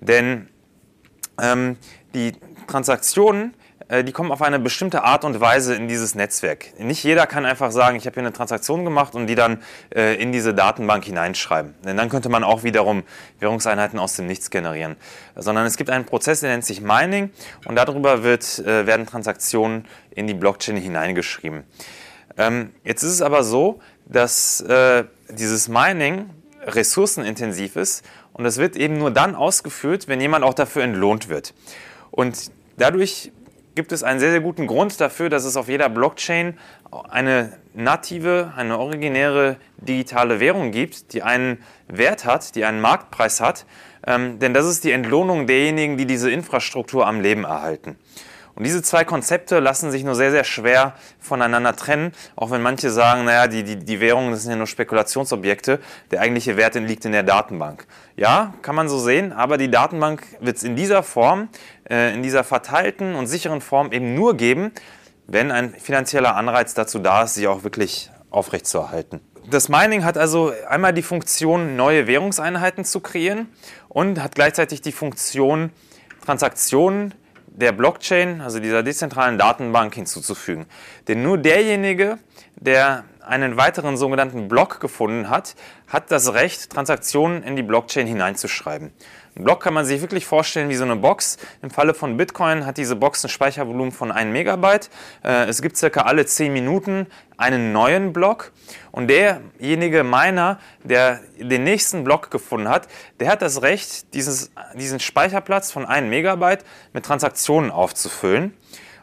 Denn 0.00 0.48
ähm, 1.40 1.76
die 2.14 2.32
Transaktionen 2.66 3.54
die 3.88 4.10
kommen 4.10 4.32
auf 4.32 4.42
eine 4.42 4.58
bestimmte 4.58 5.04
Art 5.04 5.24
und 5.24 5.40
Weise 5.40 5.76
in 5.76 5.86
dieses 5.86 6.16
Netzwerk. 6.16 6.78
Nicht 6.80 7.04
jeder 7.04 7.26
kann 7.28 7.46
einfach 7.46 7.70
sagen, 7.70 7.96
ich 7.96 8.06
habe 8.06 8.14
hier 8.14 8.24
eine 8.24 8.32
Transaktion 8.32 8.84
gemacht 8.84 9.14
und 9.14 9.28
die 9.28 9.36
dann 9.36 9.62
äh, 9.94 10.20
in 10.20 10.32
diese 10.32 10.54
Datenbank 10.54 11.04
hineinschreiben. 11.04 11.74
Denn 11.84 11.96
dann 11.96 12.08
könnte 12.08 12.28
man 12.28 12.42
auch 12.42 12.64
wiederum 12.64 13.04
Währungseinheiten 13.38 14.00
aus 14.00 14.16
dem 14.16 14.26
Nichts 14.26 14.50
generieren. 14.50 14.96
Sondern 15.36 15.66
es 15.66 15.76
gibt 15.76 15.90
einen 15.90 16.04
Prozess, 16.04 16.40
der 16.40 16.50
nennt 16.50 16.64
sich 16.64 16.80
Mining 16.80 17.30
und 17.66 17.76
darüber 17.76 18.24
wird, 18.24 18.58
äh, 18.58 18.86
werden 18.86 19.06
Transaktionen 19.06 19.84
in 20.10 20.26
die 20.26 20.34
Blockchain 20.34 20.76
hineingeschrieben. 20.76 21.62
Ähm, 22.36 22.72
jetzt 22.82 23.04
ist 23.04 23.12
es 23.12 23.22
aber 23.22 23.44
so, 23.44 23.80
dass 24.06 24.64
dieses 25.28 25.68
Mining 25.68 26.30
ressourcenintensiv 26.64 27.74
ist 27.74 28.04
und 28.32 28.46
es 28.46 28.56
wird 28.58 28.76
eben 28.76 28.98
nur 28.98 29.10
dann 29.10 29.34
ausgeführt, 29.34 30.06
wenn 30.06 30.20
jemand 30.20 30.44
auch 30.44 30.54
dafür 30.54 30.84
entlohnt 30.84 31.28
wird. 31.28 31.54
Und 32.12 32.52
dadurch 32.76 33.32
gibt 33.76 33.92
es 33.92 34.02
einen 34.02 34.18
sehr, 34.18 34.30
sehr 34.30 34.40
guten 34.40 34.66
Grund 34.66 35.00
dafür, 35.00 35.28
dass 35.28 35.44
es 35.44 35.56
auf 35.56 35.68
jeder 35.68 35.88
Blockchain 35.90 36.58
eine 37.10 37.52
native, 37.74 38.54
eine 38.56 38.78
originäre 38.78 39.58
digitale 39.76 40.40
Währung 40.40 40.70
gibt, 40.72 41.12
die 41.12 41.22
einen 41.22 41.62
Wert 41.86 42.24
hat, 42.24 42.56
die 42.56 42.64
einen 42.64 42.80
Marktpreis 42.80 43.40
hat. 43.40 43.66
Ähm, 44.06 44.38
denn 44.38 44.54
das 44.54 44.66
ist 44.66 44.84
die 44.84 44.92
Entlohnung 44.92 45.46
derjenigen, 45.46 45.98
die 45.98 46.06
diese 46.06 46.30
Infrastruktur 46.30 47.06
am 47.06 47.20
Leben 47.20 47.44
erhalten. 47.44 47.98
Und 48.56 48.64
diese 48.64 48.82
zwei 48.82 49.04
Konzepte 49.04 49.60
lassen 49.60 49.90
sich 49.90 50.02
nur 50.02 50.14
sehr, 50.14 50.30
sehr 50.30 50.44
schwer 50.44 50.94
voneinander 51.20 51.76
trennen, 51.76 52.12
auch 52.36 52.50
wenn 52.50 52.62
manche 52.62 52.90
sagen, 52.90 53.26
naja, 53.26 53.48
die, 53.48 53.62
die, 53.62 53.76
die 53.76 54.00
Währungen 54.00 54.34
sind 54.34 54.50
ja 54.50 54.56
nur 54.56 54.66
Spekulationsobjekte, 54.66 55.78
der 56.10 56.20
eigentliche 56.22 56.56
Wert 56.56 56.74
liegt 56.74 57.04
in 57.04 57.12
der 57.12 57.22
Datenbank. 57.22 57.86
Ja, 58.16 58.54
kann 58.62 58.74
man 58.74 58.88
so 58.88 58.98
sehen, 58.98 59.32
aber 59.34 59.58
die 59.58 59.70
Datenbank 59.70 60.22
wird 60.40 60.56
es 60.56 60.62
in 60.62 60.74
dieser 60.74 61.02
Form, 61.02 61.48
äh, 61.88 62.14
in 62.14 62.22
dieser 62.22 62.44
verteilten 62.44 63.14
und 63.14 63.26
sicheren 63.26 63.60
Form 63.60 63.92
eben 63.92 64.14
nur 64.14 64.38
geben, 64.38 64.72
wenn 65.26 65.50
ein 65.50 65.74
finanzieller 65.74 66.34
Anreiz 66.34 66.72
dazu 66.72 66.98
da 66.98 67.24
ist, 67.24 67.34
sie 67.34 67.48
auch 67.48 67.62
wirklich 67.62 68.10
aufrechtzuerhalten. 68.30 69.20
Das 69.50 69.68
Mining 69.68 70.02
hat 70.02 70.16
also 70.16 70.52
einmal 70.68 70.94
die 70.94 71.02
Funktion, 71.02 71.76
neue 71.76 72.06
Währungseinheiten 72.06 72.84
zu 72.84 73.00
kreieren 73.00 73.48
und 73.88 74.22
hat 74.22 74.34
gleichzeitig 74.34 74.80
die 74.80 74.92
Funktion, 74.92 75.70
Transaktionen 76.24 77.14
der 77.56 77.72
Blockchain, 77.72 78.40
also 78.40 78.60
dieser 78.60 78.82
dezentralen 78.82 79.38
Datenbank 79.38 79.94
hinzuzufügen. 79.94 80.66
Denn 81.08 81.22
nur 81.22 81.38
derjenige, 81.38 82.18
der 82.56 83.04
einen 83.20 83.56
weiteren 83.56 83.96
sogenannten 83.96 84.48
Block 84.48 84.78
gefunden 84.78 85.30
hat, 85.30 85.56
hat 85.88 86.10
das 86.10 86.34
Recht, 86.34 86.70
Transaktionen 86.70 87.42
in 87.42 87.56
die 87.56 87.62
Blockchain 87.62 88.06
hineinzuschreiben. 88.06 88.92
Ein 89.36 89.44
Block 89.44 89.62
kann 89.62 89.74
man 89.74 89.84
sich 89.84 90.00
wirklich 90.00 90.24
vorstellen 90.24 90.70
wie 90.70 90.76
so 90.76 90.84
eine 90.84 90.96
Box. 90.96 91.36
Im 91.60 91.70
Falle 91.70 91.92
von 91.92 92.16
Bitcoin 92.16 92.64
hat 92.64 92.78
diese 92.78 92.96
Box 92.96 93.22
ein 93.22 93.28
Speichervolumen 93.28 93.92
von 93.92 94.10
1 94.10 94.32
Megabyte. 94.32 94.88
Äh, 95.22 95.44
es 95.44 95.60
gibt 95.60 95.76
circa 95.76 96.02
alle 96.02 96.24
10 96.24 96.54
Minuten 96.54 97.06
einen 97.36 97.70
neuen 97.70 98.14
Block. 98.14 98.52
Und 98.92 99.08
derjenige 99.08 100.04
Miner, 100.04 100.58
der 100.84 101.20
den 101.38 101.64
nächsten 101.64 102.02
Block 102.02 102.30
gefunden 102.30 102.70
hat, 102.70 102.88
der 103.20 103.28
hat 103.28 103.42
das 103.42 103.60
Recht, 103.60 104.14
dieses, 104.14 104.52
diesen 104.74 105.00
Speicherplatz 105.00 105.70
von 105.70 105.84
1 105.84 106.08
Megabyte 106.08 106.64
mit 106.94 107.04
Transaktionen 107.04 107.70
aufzufüllen. 107.70 108.56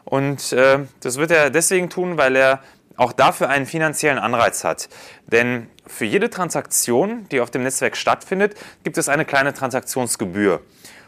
Und 0.04 0.52
äh, 0.52 0.80
das 0.98 1.16
wird 1.16 1.30
er 1.30 1.50
deswegen 1.50 1.90
tun, 1.90 2.18
weil 2.18 2.34
er 2.34 2.60
auch 2.96 3.12
dafür 3.12 3.50
einen 3.50 3.66
finanziellen 3.66 4.18
Anreiz 4.18 4.64
hat. 4.64 4.88
Denn 5.28 5.68
für 5.86 6.04
jede 6.04 6.30
Transaktion, 6.30 7.28
die 7.30 7.40
auf 7.40 7.50
dem 7.50 7.62
Netzwerk 7.62 7.96
stattfindet, 7.96 8.54
gibt 8.84 8.98
es 8.98 9.08
eine 9.08 9.24
kleine 9.24 9.52
Transaktionsgebühr. 9.52 10.62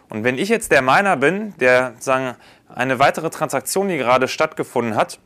Und 0.09 0.25
wenn 0.25 0.38
ich 0.38 0.49
jetzt 0.49 0.71
der 0.71 0.83
Miner 0.83 1.16
bin, 1.16 1.54
der 1.59 1.95
sagen, 1.99 2.37
eine 2.68 2.99
weitere 2.99 3.30
Transaktion, 3.30 3.88
die 3.88 3.97
gerade 3.97 4.28
stattgefunden 4.28 4.97
hat, 4.97 5.18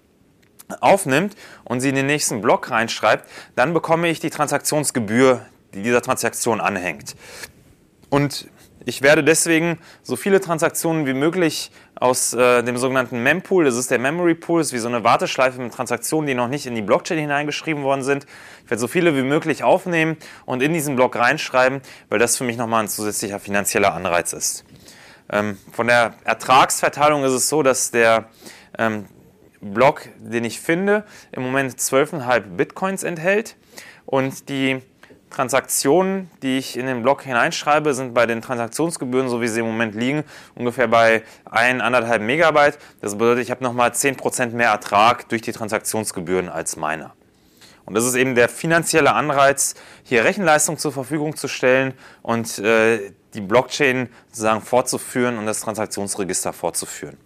aufnimmt 0.80 1.35
und 1.64 1.80
sie 1.80 1.88
in 1.88 1.97
den 1.97 2.07
nächsten 2.07 2.40
Block 2.40 2.71
reinschreibt, 2.71 3.28
dann 3.57 3.75
bekomme 3.75 4.09
ich 4.09 4.21
die 4.21 4.30
Transaktionsgebühr, 4.30 5.45
die 5.75 5.83
dieser 5.83 6.02
Transaktion 6.02 6.61
anhängt. 6.61 7.16
Und 8.09 8.49
ich 8.85 9.02
werde 9.02 9.23
deswegen 9.23 9.78
so 10.02 10.16
viele 10.16 10.40
Transaktionen 10.40 11.07
wie 11.07 11.12
möglich 11.12 11.71
aus 12.00 12.33
äh, 12.33 12.62
dem 12.62 12.78
sogenannten 12.78 13.23
Mempool, 13.23 13.66
das 13.66 13.76
ist 13.76 13.90
der 13.90 13.99
Memory 13.99 14.35
Pool, 14.35 14.61
das 14.61 14.69
ist 14.69 14.73
wie 14.73 14.78
so 14.78 14.88
eine 14.88 15.04
Warteschleife 15.04 15.61
mit 15.61 15.73
Transaktionen, 15.73 16.26
die 16.26 16.35
noch 16.35 16.49
nicht 16.49 16.64
in 16.66 16.75
die 16.75 16.83
Blockchain 16.83 17.19
hineingeschrieben 17.19 17.85
worden 17.85 18.02
sind. 18.02 18.26
Ich 18.64 18.71
werde 18.71 18.80
so 18.80 18.88
viele 18.88 19.14
wie 19.16 19.23
möglich 19.23 19.62
aufnehmen 19.62 20.16
und 20.47 20.62
in 20.62 20.73
diesen 20.73 20.97
Block 20.97 21.14
reinschreiben, 21.14 21.83
weil 22.09 22.19
das 22.19 22.38
für 22.38 22.45
mich 22.45 22.57
nochmal 22.57 22.83
ein 22.83 22.88
zusätzlicher 22.88 23.38
finanzieller 23.38 23.92
Anreiz 23.92 24.33
ist. 24.33 24.64
Ähm, 25.30 25.59
von 25.73 25.87
der 25.87 26.14
Ertragsverteilung 26.25 27.23
ist 27.23 27.33
es 27.33 27.50
so, 27.50 27.62
dass 27.62 27.90
der 27.90 28.25
ähm, 28.78 29.04
Block, 29.61 30.09
den 30.19 30.45
ich 30.45 30.59
finde, 30.59 31.04
im 31.33 31.42
Moment 31.42 31.75
12,5 31.75 32.40
Bitcoins 32.57 33.02
enthält 33.02 33.57
und 34.07 34.49
die 34.49 34.80
Transaktionen, 35.31 36.31
die 36.43 36.59
ich 36.59 36.77
in 36.77 36.87
den 36.87 37.03
Block 37.03 37.23
hineinschreibe, 37.23 37.95
sind 37.95 38.15
bei 38.15 38.27
den 38.27 38.43
Transaktionsgebühren, 38.43 39.29
so 39.29 39.41
wie 39.41 39.49
sie 39.49 39.61
im 39.61 39.67
Moment 39.67 39.95
liegen, 39.95 40.25
ungefähr 40.55 40.89
bei 40.89 41.23
1,5 41.51 42.19
Megabyte. 42.19 42.79
Das 43.01 43.17
bedeutet, 43.17 43.45
ich 43.45 43.51
habe 43.51 43.63
nochmal 43.63 43.91
10% 43.91 44.51
mehr 44.51 44.71
Ertrag 44.71 45.29
durch 45.29 45.43
die 45.43 45.53
Transaktionsgebühren 45.53 46.49
als 46.49 46.77
meiner. 46.77 47.15
Und 47.87 47.95
das 47.95 48.05
ist 48.05 48.15
eben 48.15 48.35
der 48.35 48.49
finanzielle 48.49 49.15
Anreiz, 49.15 49.75
hier 50.05 50.25
Rechenleistung 50.25 50.79
zur 50.79 50.93
Verfügung 50.93 51.37
zu 51.37 51.49
stellen 51.49 51.95
und 52.23 52.59
äh, 52.59 53.13
die 53.35 53.41
Blockchain 53.41 54.09
sozusagen 54.29 54.63
fortzuführen 54.63 55.39
und 55.39 55.47
das 55.47 55.61
Transaktionsregister 55.61 56.53
fortzuführen. 56.53 57.17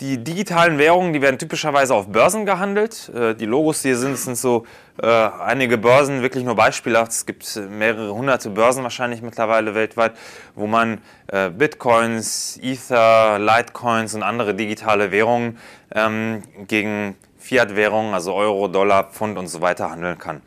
Die 0.00 0.22
digitalen 0.22 0.78
Währungen, 0.78 1.12
die 1.12 1.22
werden 1.22 1.38
typischerweise 1.38 1.94
auf 1.94 2.08
Börsen 2.08 2.46
gehandelt. 2.46 3.10
Äh, 3.14 3.34
die 3.34 3.46
Logos, 3.46 3.82
die 3.82 3.88
hier 3.88 3.96
sind, 3.96 4.18
sind 4.18 4.36
so 4.36 4.66
äh, 5.00 5.06
einige 5.06 5.78
Börsen, 5.78 6.20
wirklich 6.20 6.42
nur 6.42 6.56
beispielhaft. 6.56 7.12
Es 7.12 7.26
gibt 7.26 7.56
mehrere 7.70 8.12
hunderte 8.12 8.50
Börsen 8.50 8.82
wahrscheinlich 8.82 9.22
mittlerweile 9.22 9.74
weltweit, 9.76 10.14
wo 10.56 10.66
man 10.66 11.00
äh, 11.28 11.48
Bitcoins, 11.48 12.58
Ether, 12.60 13.38
Litecoins 13.38 14.14
und 14.14 14.24
andere 14.24 14.54
digitale 14.54 15.12
Währungen 15.12 15.58
ähm, 15.94 16.42
gegen 16.66 17.14
Fiat-Währungen, 17.44 18.14
also 18.14 18.32
Euro, 18.32 18.68
Dollar, 18.68 19.04
Pfund 19.04 19.36
und 19.36 19.48
so 19.48 19.60
weiter 19.60 19.90
handeln 19.90 20.18
kann. 20.18 20.38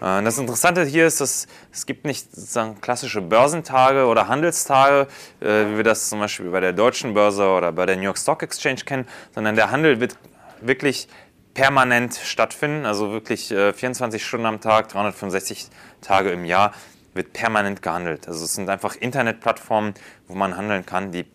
Äh, 0.00 0.22
das 0.22 0.38
Interessante 0.38 0.82
hier 0.84 1.06
ist, 1.06 1.20
dass 1.20 1.46
es 1.70 1.84
gibt 1.84 2.06
nicht 2.06 2.34
sozusagen 2.34 2.80
klassische 2.80 3.20
Börsentage 3.20 4.06
oder 4.06 4.28
Handelstage, 4.28 5.08
äh, 5.40 5.66
wie 5.66 5.76
wir 5.76 5.84
das 5.84 6.08
zum 6.08 6.20
Beispiel 6.20 6.50
bei 6.50 6.60
der 6.60 6.72
deutschen 6.72 7.12
Börse 7.12 7.46
oder 7.48 7.70
bei 7.72 7.84
der 7.84 7.96
New 7.96 8.04
York 8.04 8.18
Stock 8.18 8.42
Exchange 8.42 8.80
kennen, 8.86 9.06
sondern 9.34 9.56
der 9.56 9.70
Handel 9.70 10.00
wird 10.00 10.16
wirklich 10.62 11.08
permanent 11.52 12.14
stattfinden, 12.14 12.86
also 12.86 13.12
wirklich 13.12 13.48
24 13.48 14.22
äh, 14.22 14.24
Stunden 14.24 14.46
am 14.46 14.60
Tag, 14.60 14.88
365 14.88 15.68
Tage 16.00 16.30
im 16.30 16.46
Jahr 16.46 16.72
wird 17.12 17.34
permanent 17.34 17.82
gehandelt. 17.82 18.26
Also 18.26 18.44
es 18.44 18.54
sind 18.54 18.70
einfach 18.70 18.94
Internetplattformen, 18.94 19.92
wo 20.28 20.34
man 20.34 20.56
handeln 20.56 20.86
kann, 20.86 21.12
die 21.12 21.26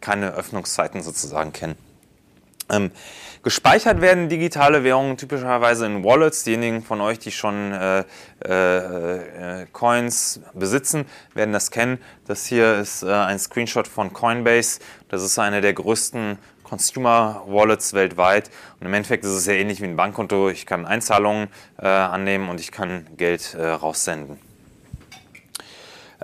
keine 0.00 0.34
Öffnungszeiten 0.34 1.00
sozusagen 1.00 1.52
kennen. 1.52 1.76
Ähm, 2.70 2.90
Gespeichert 3.42 4.00
werden 4.00 4.28
digitale 4.28 4.84
Währungen 4.84 5.16
typischerweise 5.16 5.84
in 5.86 6.04
Wallets. 6.04 6.44
Diejenigen 6.44 6.80
von 6.80 7.00
euch, 7.00 7.18
die 7.18 7.32
schon 7.32 7.72
äh, 7.72 8.04
äh, 8.44 9.62
äh, 9.62 9.66
Coins 9.72 10.40
besitzen, 10.54 11.06
werden 11.34 11.52
das 11.52 11.72
kennen. 11.72 11.98
Das 12.28 12.46
hier 12.46 12.78
ist 12.78 13.02
äh, 13.02 13.10
ein 13.10 13.40
Screenshot 13.40 13.88
von 13.88 14.12
Coinbase. 14.12 14.78
Das 15.08 15.24
ist 15.24 15.40
eine 15.40 15.60
der 15.60 15.72
größten 15.72 16.38
Consumer 16.62 17.42
Wallets 17.48 17.94
weltweit. 17.94 18.48
Und 18.78 18.86
im 18.86 18.94
Endeffekt 18.94 19.24
ist 19.24 19.32
es 19.32 19.42
sehr 19.42 19.58
ähnlich 19.58 19.80
wie 19.80 19.86
ein 19.86 19.96
Bankkonto. 19.96 20.48
Ich 20.48 20.64
kann 20.64 20.86
Einzahlungen 20.86 21.48
äh, 21.78 21.88
annehmen 21.88 22.48
und 22.48 22.60
ich 22.60 22.70
kann 22.70 23.08
Geld 23.16 23.54
äh, 23.54 23.66
raussenden. 23.66 24.38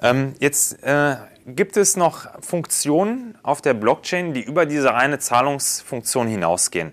Ähm, 0.01 0.35
jetzt 0.39 0.79
gibt 1.55 1.77
es 1.77 1.97
noch 1.97 2.27
Funktionen 2.43 3.39
auf 3.43 3.63
der 3.63 3.75
Blockchain, 3.75 4.35
die 4.35 4.43
über 4.43 4.67
diese 4.67 4.93
reine 4.93 5.19
Zahlungsfunktion 5.19 6.29
hinausgehen. 6.29 6.93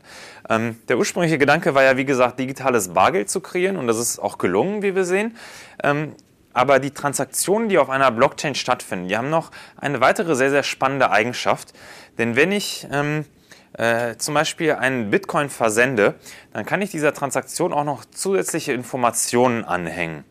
Ähm, 0.50 0.80
der 0.88 0.98
ursprüngliche 0.98 1.38
Gedanke 1.38 1.76
war 1.76 1.84
ja, 1.84 1.98
wie 1.98 2.06
gesagt, 2.06 2.40
digitales 2.40 2.90
Bargeld 2.90 3.30
zu 3.30 3.42
kreieren 3.42 3.78
und 3.78 3.88
das 3.88 3.98
ist 3.98 4.20
auch 4.20 4.38
gelungen, 4.38 4.82
wie 4.82 4.96
wir 4.96 5.04
sehen. 5.04 5.36
Ähm, 5.84 6.14
aber 6.54 6.80
die 6.80 6.92
Transaktionen, 6.92 7.68
die 7.68 7.78
auf 7.78 7.90
einer 7.90 8.12
Blockchain 8.12 8.56
stattfinden, 8.56 9.10
die 9.10 9.18
haben 9.18 9.30
noch 9.30 9.52
eine 9.76 10.00
weitere 10.00 10.36
sehr, 10.36 10.50
sehr 10.50 10.64
spannende 10.64 11.12
Eigenschaft. 11.12 11.74
Denn 12.18 12.38
wenn 12.38 12.54
ich 12.54 12.88
ähm, 12.92 13.26
äh, 13.74 14.16
zum 14.16 14.36
Beispiel 14.36 14.72
einen 14.74 15.10
Bitcoin 15.10 15.50
versende, 15.50 16.16
dann 16.54 16.66
kann 16.66 16.82
ich 16.82 16.92
dieser 16.92 17.14
Transaktion 17.14 17.74
auch 17.74 17.84
noch 17.84 18.06
zusätzliche 18.06 18.72
Informationen 18.72 19.66
anhängen, 19.66 20.24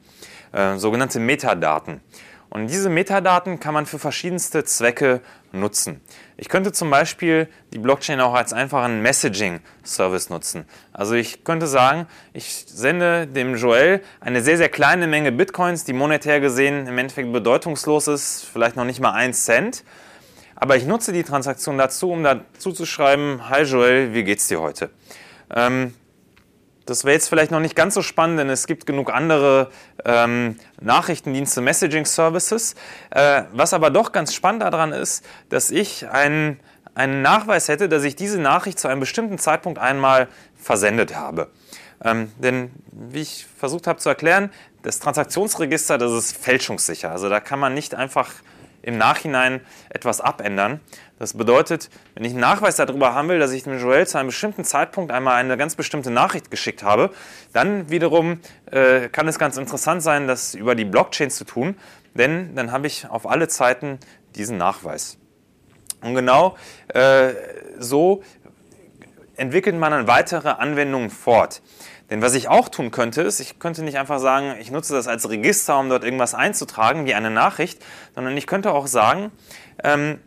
äh, 0.53 0.77
sogenannte 0.77 1.21
Metadaten. 1.21 2.01
Und 2.55 2.69
diese 2.69 2.89
Metadaten 2.89 3.59
kann 3.59 3.75
man 3.75 3.85
für 3.85 3.99
verschiedenste 3.99 4.63
Zwecke 4.63 5.23
nutzen. 5.51 6.01
Ich 6.37 6.49
könnte 6.49 6.71
zum 6.71 6.89
Beispiel 6.89 7.49
die 7.73 7.81
Blockchain 7.81 8.21
auch 8.21 8.33
als 8.33 8.53
einfachen 8.53 9.03
Messaging-Service 9.03 10.31
nutzen. 10.31 10.65
Also 10.93 11.15
ich 11.15 11.43
könnte 11.43 11.67
sagen, 11.67 12.07
ich 12.33 12.65
sende 12.69 13.27
dem 13.27 13.57
Joel 13.57 14.03
eine 14.21 14.41
sehr, 14.41 14.57
sehr 14.57 14.69
kleine 14.69 15.09
Menge 15.09 15.33
Bitcoins, 15.33 15.83
die 15.83 15.95
monetär 15.95 16.39
gesehen 16.39 16.87
im 16.87 16.97
Endeffekt 16.97 17.33
bedeutungslos 17.33 18.07
ist, 18.07 18.45
vielleicht 18.45 18.77
noch 18.77 18.85
nicht 18.85 19.01
mal 19.01 19.15
ein 19.15 19.35
Cent. 19.35 19.83
Aber 20.55 20.77
ich 20.77 20.87
nutze 20.87 21.13
die 21.13 21.25
Transaktion 21.25 21.77
dazu, 21.77 22.13
um 22.13 22.23
dazu 22.23 22.71
zu 22.71 22.87
schreiben, 22.87 23.49
Hi 23.51 23.63
Joel, 23.65 24.15
wie 24.15 24.23
geht's 24.23 24.47
dir 24.47 24.61
heute? 24.61 24.91
Ähm, 25.53 25.93
das 26.87 27.05
wäre 27.05 27.15
jetzt 27.15 27.29
vielleicht 27.29 27.51
noch 27.51 27.61
nicht 27.61 27.77
ganz 27.77 27.95
so 27.95 28.03
spannend, 28.03 28.39
denn 28.39 28.51
es 28.51 28.67
gibt 28.67 28.87
genug 28.87 29.13
andere 29.13 29.71
ähm, 30.05 30.57
Nachrichtendienste, 30.81 31.61
Messaging 31.61 32.05
Services. 32.05 32.75
Äh, 33.11 33.45
was 33.53 33.73
aber 33.73 33.91
doch 33.91 34.13
ganz 34.13 34.35
spannend 34.35 34.63
daran 34.63 34.93
ist, 34.93 35.25
dass 35.49 35.71
ich 35.71 36.09
einen, 36.09 36.61
einen 36.95 37.23
Nachweis 37.23 37.69
hätte, 37.69 37.89
dass 37.89 38.05
ich 38.05 38.17
diese 38.17 38.39
Nachricht 38.39 38.79
zu 38.79 38.89
einem 38.89 39.01
bestimmten 39.01 39.39
Zeitpunkt 39.39 39.79
einmal 39.79 40.29
versendet 40.57 41.17
habe. 41.17 41.51
Ähm, 42.03 42.33
denn 42.39 42.71
wie 42.93 43.23
ich 43.23 43.47
versucht 43.59 43.87
habe 43.87 43.99
zu 43.99 44.11
erklären, 44.11 44.51
das 44.83 44.99
Transaktionsregister, 44.99 45.97
das 45.97 46.13
ist 46.13 46.37
fälschungssicher. 46.37 47.11
Also 47.11 47.31
da 47.31 47.41
kann 47.41 47.59
man 47.59 47.73
nicht 47.73 47.95
einfach 47.95 48.31
im 48.85 48.99
Nachhinein 48.99 49.61
etwas 49.89 50.21
abändern. 50.21 50.81
Das 51.19 51.35
bedeutet, 51.35 51.91
wenn 52.15 52.25
ich 52.25 52.33
einen 52.33 52.41
Nachweis 52.41 52.77
darüber 52.77 53.15
haben 53.15 53.29
will, 53.29 53.39
dass 53.39 53.53
ich 53.53 53.65
dem 53.65 53.79
Joel 53.79 54.07
zu 54.07 54.19
einem 54.19 54.29
bestimmten 54.29 54.65
Zeitpunkt 54.65 55.11
einmal 55.11 55.37
eine 55.37 55.57
ganz 55.57 55.75
bestimmte 55.75 56.11
Nachricht 56.11 56.51
geschickt 56.51 56.83
habe, 56.83 57.11
dann 57.53 57.91
wiederum 57.91 58.41
äh, 58.71 59.09
kann 59.09 59.27
es 59.27 59.39
ganz 59.39 59.57
interessant 59.57 60.03
sein, 60.03 60.27
das 60.27 60.55
über 60.55 60.75
die 60.75 60.85
Blockchain 60.85 61.31
zu 61.31 61.45
tun, 61.45 61.77
denn 62.15 62.55
dann 62.55 62.73
habe 62.73 62.87
ich 62.87 63.09
auf 63.09 63.29
alle 63.29 63.49
Zeiten 63.49 63.99
diesen 64.35 64.59
Nachweis. 64.59 65.19
Und 66.03 66.15
genau 66.15 66.57
äh, 66.89 67.33
so 67.79 68.23
entwickelt 69.37 69.77
man 69.77 69.93
dann 69.93 70.07
weitere 70.07 70.51
Anwendungen 70.51 71.11
fort. 71.11 71.63
Denn 72.15 72.23
was 72.23 72.35
ich 72.35 72.47
auch 72.47 72.69
tun 72.69 72.93
könnte, 72.93 73.23
ist, 73.23 73.41
ich 73.41 73.59
könnte 73.59 73.83
nicht 73.83 73.99
einfach 73.99 74.21
sagen, 74.21 74.55
ich 74.61 74.71
nutze 74.71 74.95
das 74.95 75.09
als 75.09 75.29
Register, 75.29 75.81
um 75.81 75.89
dort 75.89 76.05
irgendwas 76.05 76.33
einzutragen, 76.33 77.07
wie 77.07 77.15
eine 77.15 77.29
Nachricht, 77.29 77.85
sondern 78.15 78.37
ich 78.37 78.47
könnte 78.47 78.71
auch 78.71 78.87
sagen, 78.87 79.33
ähm, 79.83 80.21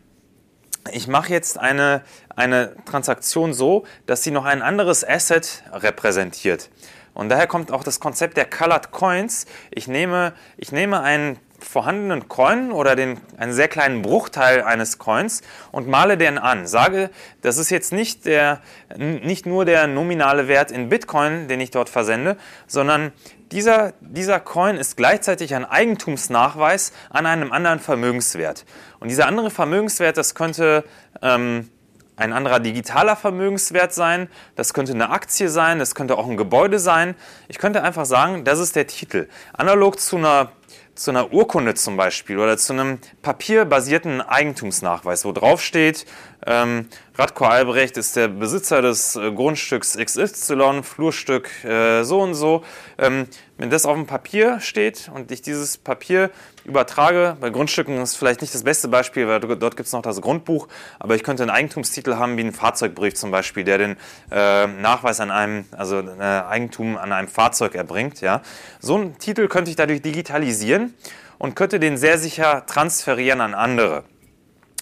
ich 0.92 1.08
mache 1.08 1.32
jetzt 1.32 1.58
eine, 1.58 2.04
eine 2.36 2.76
Transaktion 2.84 3.54
so, 3.54 3.86
dass 4.06 4.22
sie 4.22 4.32
noch 4.32 4.44
ein 4.44 4.62
anderes 4.62 5.08
Asset 5.08 5.64
repräsentiert. 5.72 6.70
Und 7.14 7.30
daher 7.30 7.48
kommt 7.48 7.72
auch 7.72 7.86
das 7.86 8.02
Konzept 8.02 8.36
der 8.36 8.50
Colored 8.50 8.92
Coins. 8.92 9.46
Ich 9.72 9.88
nehme, 9.88 10.34
ich 10.58 10.74
nehme 10.74 11.00
einen 11.00 11.40
vorhandenen 11.60 12.28
Coin 12.28 12.72
oder 12.72 12.96
den, 12.96 13.20
einen 13.38 13.54
sehr 13.54 13.68
kleinen 13.68 14.02
Bruchteil 14.02 14.62
eines 14.62 14.98
Coins 14.98 15.42
und 15.72 15.88
male 15.88 16.18
den 16.18 16.38
an. 16.38 16.68
Sage, 16.68 17.10
das 17.42 17.58
ist 17.58 17.70
jetzt 17.70 17.92
nicht, 17.92 18.26
der, 18.26 18.62
nicht 18.98 19.46
nur 19.46 19.66
der 19.66 19.88
nominale 19.88 20.48
Wert 20.48 20.72
in 20.72 20.90
Bitcoin, 20.90 21.48
den 21.48 21.60
ich 21.60 21.72
dort 21.72 21.90
versende, 21.90 22.38
sondern 22.68 23.12
dieser, 23.52 23.94
dieser 24.02 24.40
Coin 24.40 24.76
ist 24.76 24.98
gleichzeitig 24.98 25.56
ein 25.56 25.66
Eigentumsnachweis 25.66 26.92
an 27.10 27.26
einem 27.26 27.52
anderen 27.52 27.80
Vermögenswert. 27.80 28.66
Und 29.00 29.10
dieser 29.10 29.28
andere 29.28 29.50
Vermögenswert, 29.50 30.18
das 30.18 30.36
könnte 30.36 30.84
ähm, 31.22 31.70
ein 32.18 32.34
anderer 32.34 32.60
digitaler 32.60 33.16
Vermögenswert 33.16 33.94
sein, 33.94 34.28
das 34.56 34.74
könnte 34.74 34.92
eine 34.92 35.12
Aktie 35.12 35.50
sein, 35.50 35.80
das 35.80 35.96
könnte 35.96 36.18
auch 36.18 36.28
ein 36.28 36.36
Gebäude 36.36 36.80
sein. 36.80 37.16
Ich 37.48 37.60
könnte 37.60 37.84
einfach 37.84 38.06
sagen, 38.06 38.44
das 38.44 38.60
ist 38.60 38.76
der 38.76 38.88
Titel. 38.88 39.30
Analog 39.54 40.00
zu 40.00 40.18
einer 40.18 40.52
zu 40.98 41.12
einer 41.12 41.32
Urkunde 41.32 41.76
zum 41.76 41.96
Beispiel 41.96 42.40
oder 42.40 42.58
zu 42.58 42.74
einem 42.74 43.00
papierbasierten 43.22 44.22
Eigentumsnachweis, 44.22 45.26
wo 45.26 45.32
drauf 45.32 45.62
steht, 45.62 46.06
ähm, 46.46 46.88
Radko 47.16 47.46
Albrecht 47.46 47.98
ist 47.98 48.16
der 48.16 48.28
Besitzer 48.28 48.82
des 48.82 49.16
äh, 49.16 49.32
Grundstücks 49.32 49.98
XY, 49.98 50.82
Flurstück 50.84 51.50
äh, 51.64 52.04
so 52.04 52.22
und 52.22 52.36
so. 52.36 52.64
Ähm, 52.98 53.28
wenn 53.58 53.70
das 53.70 53.86
auf 53.86 53.96
dem 53.96 54.06
Papier 54.06 54.60
steht 54.60 55.10
und 55.14 55.32
ich 55.32 55.42
dieses 55.42 55.78
Papier 55.78 56.30
übertrage, 56.64 57.38
bei 57.40 57.50
Grundstücken 57.50 57.98
ist 58.00 58.16
vielleicht 58.16 58.42
nicht 58.42 58.54
das 58.54 58.64
beste 58.64 58.88
Beispiel, 58.88 59.28
weil 59.28 59.40
dort 59.40 59.76
gibt 59.76 59.88
es 59.88 59.94
noch 59.94 60.02
das 60.02 60.22
Grundbuch, 60.22 60.68
aber 61.00 61.16
ich 61.16 61.24
könnte 61.24 61.44
einen 61.44 61.50
Eigentumstitel 61.50 62.16
haben 62.16 62.38
wie 62.38 62.42
einen 62.42 62.54
Fahrzeugbrief 62.54 63.16
zum 63.16 63.32
Beispiel, 63.32 63.64
der 63.64 63.78
den 63.80 63.98
äh, 64.32 64.68
Nachweis 64.68 65.20
an 65.20 65.32
einem, 65.32 65.66
also 65.72 66.00
äh, 66.00 66.22
Eigentum 66.22 66.98
an 66.98 67.12
einem 67.12 67.28
Fahrzeug 67.28 67.76
erbringt. 67.76 68.22
Ja. 68.22 68.42
So 68.80 68.96
einen 68.96 69.18
Titel 69.18 69.48
könnte 69.48 69.72
ich 69.72 69.76
dadurch 69.76 70.02
digitalisieren 70.02 70.94
und 71.40 71.56
könnte 71.56 71.80
den 71.80 71.98
sehr 71.98 72.18
sicher 72.18 72.66
transferieren 72.68 73.42
an 73.42 73.54
andere. 73.54 74.04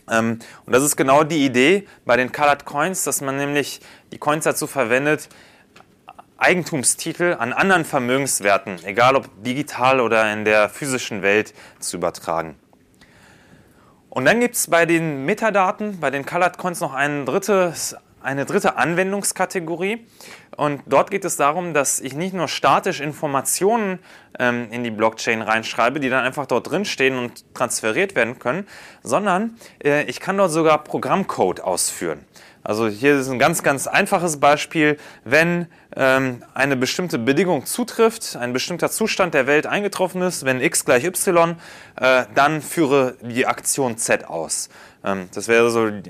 Ähm, 0.10 0.40
und 0.66 0.74
das 0.74 0.84
ist 0.84 0.96
genau 0.96 1.24
die 1.24 1.46
Idee 1.46 1.88
bei 2.06 2.18
den 2.18 2.32
Colored 2.32 2.66
Coins, 2.66 3.04
dass 3.04 3.22
man 3.22 3.38
nämlich 3.38 3.80
die 4.12 4.18
Coins 4.18 4.44
dazu 4.44 4.68
verwendet, 4.68 5.30
Eigentumstitel 6.38 7.38
an 7.40 7.54
anderen 7.54 7.86
Vermögenswerten, 7.86 8.84
egal 8.84 9.16
ob 9.16 9.30
digital 9.44 10.02
oder 10.02 10.32
in 10.34 10.44
der 10.44 10.70
physischen 10.70 11.22
Welt, 11.22 11.54
zu 11.80 11.98
übertragen. 11.98 12.56
Und 14.10 14.26
dann 14.26 14.40
gibt 14.40 14.56
es 14.56 14.70
bei 14.70 14.86
den 14.86 15.26
Metadaten, 15.26 16.00
bei 16.00 16.10
den 16.10 16.26
Colored 16.26 16.58
Coins 16.58 16.80
noch 16.80 16.94
ein 16.94 17.26
drittes, 17.26 17.96
eine 18.22 18.46
dritte 18.46 18.78
Anwendungskategorie. 18.78 20.06
Und 20.56 20.82
dort 20.86 21.12
geht 21.12 21.26
es 21.26 21.36
darum, 21.36 21.74
dass 21.74 22.00
ich 22.00 22.14
nicht 22.16 22.34
nur 22.34 22.48
statisch 22.48 23.02
Informationen 23.02 24.00
ähm, 24.40 24.68
in 24.72 24.84
die 24.84 24.92
Blockchain 24.92 25.42
reinschreibe, 25.42 26.00
die 26.00 26.10
dann 26.10 26.24
einfach 26.24 26.46
dort 26.46 26.70
drin 26.70 26.86
stehen 26.86 27.18
und 27.18 27.54
transferiert 27.54 28.16
werden 28.16 28.40
können, 28.40 28.68
sondern 29.04 29.58
äh, 29.84 30.04
ich 30.04 30.20
kann 30.22 30.38
dort 30.38 30.52
sogar 30.52 30.84
Programmcode 30.84 31.60
ausführen. 31.62 32.26
Also 32.66 32.88
hier 32.88 33.20
ist 33.20 33.30
ein 33.30 33.38
ganz, 33.38 33.62
ganz 33.62 33.86
einfaches 33.86 34.40
Beispiel. 34.40 34.98
Wenn 35.24 35.68
ähm, 35.96 36.44
eine 36.56 36.76
bestimmte 36.76 37.20
Bedingung 37.20 37.68
zutrifft, 37.68 38.36
ein 38.36 38.54
bestimmter 38.54 38.90
Zustand 38.90 39.36
der 39.36 39.46
Welt 39.46 39.68
eingetroffen 39.68 40.24
ist, 40.24 40.46
wenn 40.46 40.60
x 40.60 40.84
gleich 40.84 41.04
y, 41.04 41.58
äh, 41.96 42.26
dann 42.34 42.64
führe 42.64 43.18
die 43.22 43.46
Aktion 43.46 44.00
z 44.00 44.26
aus. 44.26 44.70
Ähm, 45.04 45.30
das 45.36 45.48
wäre 45.48 45.70
so, 45.70 45.86
im 45.86 46.04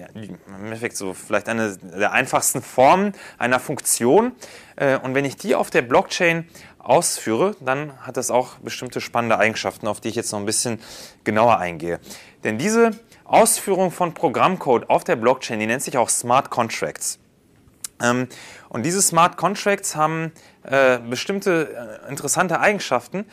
Endeffekt 0.64 0.96
so 0.96 1.14
vielleicht 1.14 1.50
eine 1.50 1.76
der 1.76 2.14
einfachsten 2.14 2.62
Formen 2.62 3.12
einer 3.38 3.60
Funktion. 3.60 4.32
Äh, 4.78 4.98
und 5.00 5.14
wenn 5.14 5.26
ich 5.26 5.36
die 5.36 5.56
auf 5.56 5.72
der 5.72 5.82
Blockchain 5.82 6.48
ausführe, 6.80 7.58
dann 7.60 8.00
hat 8.00 8.16
das 8.16 8.32
auch 8.32 8.60
bestimmte 8.60 9.02
spannende 9.02 9.38
Eigenschaften, 9.40 9.88
auf 9.88 10.00
die 10.00 10.08
ich 10.08 10.16
jetzt 10.16 10.32
noch 10.32 10.40
ein 10.40 10.46
bisschen 10.46 10.80
genauer 11.26 11.58
eingehe. 11.58 12.00
Denn 12.46 12.58
diese 12.58 12.92
Ausführung 13.26 13.92
von 13.92 14.14
Programmcode 14.14 14.90
auf 14.90 15.04
der 15.04 15.16
Blockchain, 15.16 15.60
die 15.60 15.66
nennt 15.66 15.82
sich 15.82 15.98
auch 15.98 16.10
Smart 16.10 16.50
Contracts. 16.50 17.20
Ähm, 18.02 18.28
und 18.70 18.84
diese 18.86 19.02
Smart 19.02 19.38
Contracts 19.38 19.96
haben 19.96 20.32
äh, 20.64 21.00
bestimmte 21.00 22.02
äh, 22.06 22.10
interessante 22.10 22.60
Eigenschaften. 22.60 23.26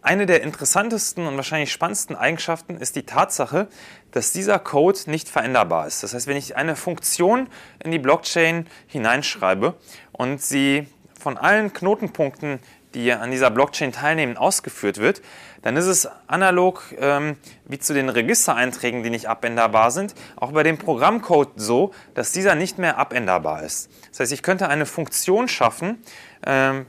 Eine 0.00 0.26
der 0.26 0.42
interessantesten 0.42 1.26
und 1.26 1.36
wahrscheinlich 1.36 1.72
spannendsten 1.72 2.14
Eigenschaften 2.14 2.76
ist 2.76 2.94
die 2.94 3.02
Tatsache, 3.02 3.68
dass 4.12 4.32
dieser 4.32 4.58
Code 4.58 4.98
nicht 5.06 5.28
veränderbar 5.28 5.86
ist. 5.86 6.02
Das 6.02 6.14
heißt, 6.14 6.26
wenn 6.26 6.36
ich 6.36 6.56
eine 6.56 6.76
Funktion 6.76 7.48
in 7.82 7.90
die 7.90 7.98
Blockchain 7.98 8.66
hineinschreibe 8.86 9.74
und 10.12 10.40
sie 10.40 10.86
von 11.18 11.36
allen 11.36 11.72
Knotenpunkten, 11.72 12.60
die 12.94 13.12
an 13.12 13.30
dieser 13.30 13.50
Blockchain 13.50 13.92
teilnehmen, 13.92 14.36
ausgeführt 14.36 14.98
wird, 14.98 15.22
dann 15.62 15.76
ist 15.76 15.86
es 15.86 16.08
analog 16.26 16.84
ähm, 16.98 17.36
wie 17.66 17.78
zu 17.78 17.94
den 17.94 18.08
Registereinträgen, 18.08 19.02
die 19.02 19.10
nicht 19.10 19.28
abänderbar 19.28 19.90
sind, 19.90 20.14
auch 20.36 20.52
bei 20.52 20.62
dem 20.62 20.78
Programmcode 20.78 21.50
so, 21.56 21.92
dass 22.14 22.32
dieser 22.32 22.54
nicht 22.54 22.78
mehr 22.78 22.98
abänderbar 22.98 23.62
ist. 23.62 23.90
Das 24.10 24.20
heißt, 24.20 24.32
ich 24.32 24.42
könnte 24.42 24.68
eine 24.68 24.86
Funktion 24.86 25.48
schaffen, 25.48 26.02
ähm, 26.46 26.86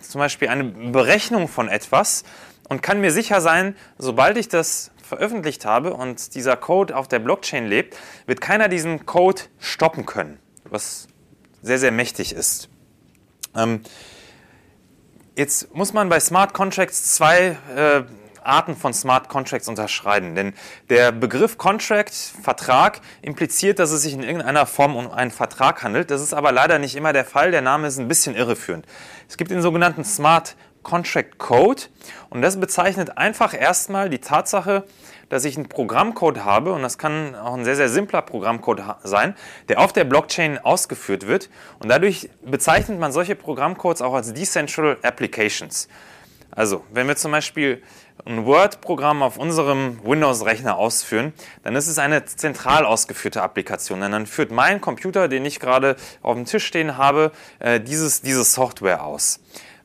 zum 0.00 0.20
Beispiel 0.20 0.48
eine 0.48 0.64
Berechnung 0.64 1.48
von 1.48 1.68
etwas 1.68 2.24
und 2.68 2.82
kann 2.82 3.00
mir 3.00 3.10
sicher 3.10 3.40
sein, 3.40 3.76
sobald 3.98 4.36
ich 4.36 4.48
das 4.48 4.90
veröffentlicht 5.02 5.64
habe 5.64 5.94
und 5.94 6.34
dieser 6.34 6.56
Code 6.56 6.96
auf 6.96 7.08
der 7.08 7.18
Blockchain 7.20 7.66
lebt, 7.66 7.96
wird 8.26 8.40
keiner 8.40 8.68
diesen 8.68 9.06
Code 9.06 9.42
stoppen 9.58 10.06
können, 10.06 10.38
was 10.64 11.06
sehr, 11.62 11.78
sehr 11.78 11.92
mächtig 11.92 12.32
ist. 12.32 12.68
Ähm, 13.54 13.80
Jetzt 15.36 15.74
muss 15.74 15.92
man 15.92 16.08
bei 16.08 16.18
Smart 16.18 16.54
Contracts 16.54 17.14
zwei 17.14 17.58
äh, 17.76 18.04
Arten 18.42 18.74
von 18.74 18.94
Smart 18.94 19.28
Contracts 19.28 19.68
unterscheiden. 19.68 20.34
Denn 20.34 20.54
der 20.88 21.12
Begriff 21.12 21.58
Contract, 21.58 22.14
Vertrag, 22.14 23.02
impliziert, 23.20 23.78
dass 23.78 23.90
es 23.90 24.00
sich 24.00 24.14
in 24.14 24.22
irgendeiner 24.22 24.64
Form 24.64 24.96
um 24.96 25.10
einen 25.10 25.30
Vertrag 25.30 25.82
handelt. 25.82 26.10
Das 26.10 26.22
ist 26.22 26.32
aber 26.32 26.52
leider 26.52 26.78
nicht 26.78 26.96
immer 26.96 27.12
der 27.12 27.26
Fall. 27.26 27.50
Der 27.50 27.60
Name 27.60 27.86
ist 27.86 27.98
ein 27.98 28.08
bisschen 28.08 28.34
irreführend. 28.34 28.86
Es 29.28 29.36
gibt 29.36 29.50
den 29.50 29.60
sogenannten 29.60 30.04
Smart 30.04 30.56
Contract 30.86 31.38
Code 31.38 31.82
und 32.30 32.42
das 32.42 32.60
bezeichnet 32.60 33.18
einfach 33.18 33.52
erstmal 33.52 34.08
die 34.08 34.20
Tatsache, 34.20 34.84
dass 35.28 35.44
ich 35.44 35.56
einen 35.56 35.68
Programmcode 35.68 36.44
habe, 36.44 36.72
und 36.72 36.82
das 36.82 36.96
kann 36.96 37.34
auch 37.34 37.54
ein 37.54 37.64
sehr, 37.64 37.74
sehr 37.74 37.88
simpler 37.88 38.22
Programmcode 38.22 38.82
sein, 39.02 39.34
der 39.68 39.80
auf 39.80 39.92
der 39.92 40.04
Blockchain 40.04 40.58
ausgeführt 40.58 41.26
wird. 41.26 41.50
Und 41.80 41.88
dadurch 41.88 42.30
bezeichnet 42.44 43.00
man 43.00 43.10
solche 43.10 43.34
Programmcodes 43.34 44.00
auch 44.00 44.14
als 44.14 44.32
Decentral 44.32 44.96
Applications. 45.02 45.88
Also, 46.52 46.84
wenn 46.92 47.08
wir 47.08 47.16
zum 47.16 47.32
Beispiel 47.32 47.82
ein 48.24 48.46
Word-Programm 48.46 49.24
auf 49.24 49.36
unserem 49.36 49.98
Windows-Rechner 50.04 50.76
ausführen, 50.76 51.32
dann 51.64 51.74
ist 51.74 51.88
es 51.88 51.98
eine 51.98 52.24
zentral 52.24 52.86
ausgeführte 52.86 53.42
Applikation. 53.42 54.00
Denn 54.00 54.12
dann 54.12 54.26
führt 54.26 54.52
mein 54.52 54.80
Computer, 54.80 55.26
den 55.26 55.44
ich 55.44 55.58
gerade 55.58 55.96
auf 56.22 56.36
dem 56.36 56.44
Tisch 56.44 56.64
stehen 56.64 56.96
habe, 56.96 57.32
äh, 57.58 57.80
dieses, 57.80 58.22
diese 58.22 58.44
Software 58.44 59.04
aus. 59.04 59.40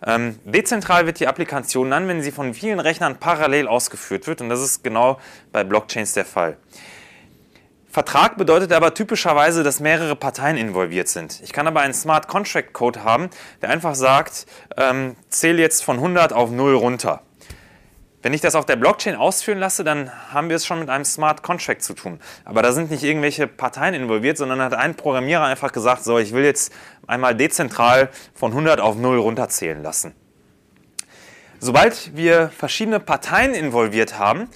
Ähm, 0.06 0.40
dezentral 0.46 1.06
wird 1.06 1.20
die 1.20 1.28
Applikation 1.28 1.92
dann, 1.92 2.08
wenn 2.08 2.22
sie 2.22 2.32
von 2.32 2.54
vielen 2.54 2.80
Rechnern 2.80 3.18
parallel 3.18 3.68
ausgeführt 3.68 4.28
wird 4.28 4.42
und 4.42 4.50
das 4.50 4.62
ist 4.62 4.84
genau 4.84 5.20
bei 5.52 5.64
Blockchains 5.64 6.14
der 6.14 6.26
Fall. 6.26 6.58
Vertrag 7.92 8.38
bedeutet 8.38 8.72
aber 8.72 8.94
typischerweise, 8.94 9.64
dass 9.64 9.82
mehrere 9.82 10.16
Parteien 10.16 10.56
involviert 10.56 11.10
sind. 11.10 11.42
Ich 11.44 11.52
kann 11.52 11.68
aber 11.68 11.82
einen 11.82 11.94
Smart 11.94 12.30
Contract 12.30 12.72
Code 12.72 13.04
haben, 13.04 13.30
der 13.62 13.70
einfach 13.70 13.96
sagt, 13.96 14.46
ähm, 14.78 15.18
zähle 15.30 15.62
jetzt 15.62 15.84
von 15.84 15.98
100 15.98 16.32
auf 16.32 16.52
0 16.52 16.74
runter. 16.76 17.22
Wenn 18.24 18.34
ich 18.34 18.42
das 18.42 18.54
auf 18.54 18.66
der 18.66 18.76
Blockchain 18.76 19.16
ausführen 19.16 19.58
lasse, 19.58 19.84
dann 19.84 20.12
haben 20.32 20.50
wir 20.50 20.56
es 20.56 20.66
schon 20.66 20.80
mit 20.80 20.90
einem 20.90 21.06
Smart 21.06 21.42
Contract 21.42 21.82
zu 21.82 21.94
tun. 21.94 22.20
Aber 22.46 22.62
da 22.62 22.72
sind 22.72 22.92
nicht 22.92 23.04
irgendwelche 23.04 23.48
Parteien 23.48 23.96
involviert, 23.96 24.38
sondern 24.38 24.62
hat 24.62 24.76
ein 24.76 24.94
Programmierer 24.96 25.46
einfach 25.46 25.72
gesagt, 25.72 26.04
so, 26.04 26.20
ich 26.20 26.32
will 26.32 26.44
jetzt 26.44 26.72
einmal 27.08 27.36
dezentral 27.36 28.10
von 28.36 28.52
100 28.52 28.80
auf 28.80 28.96
0 28.96 29.18
runterzählen 29.18 29.82
lassen. 29.82 30.14
Sobald 31.60 32.16
wir 32.16 32.50
verschiedene 32.50 33.00
Parteien 33.00 33.56
involviert 33.56 34.20
haben, 34.20 34.50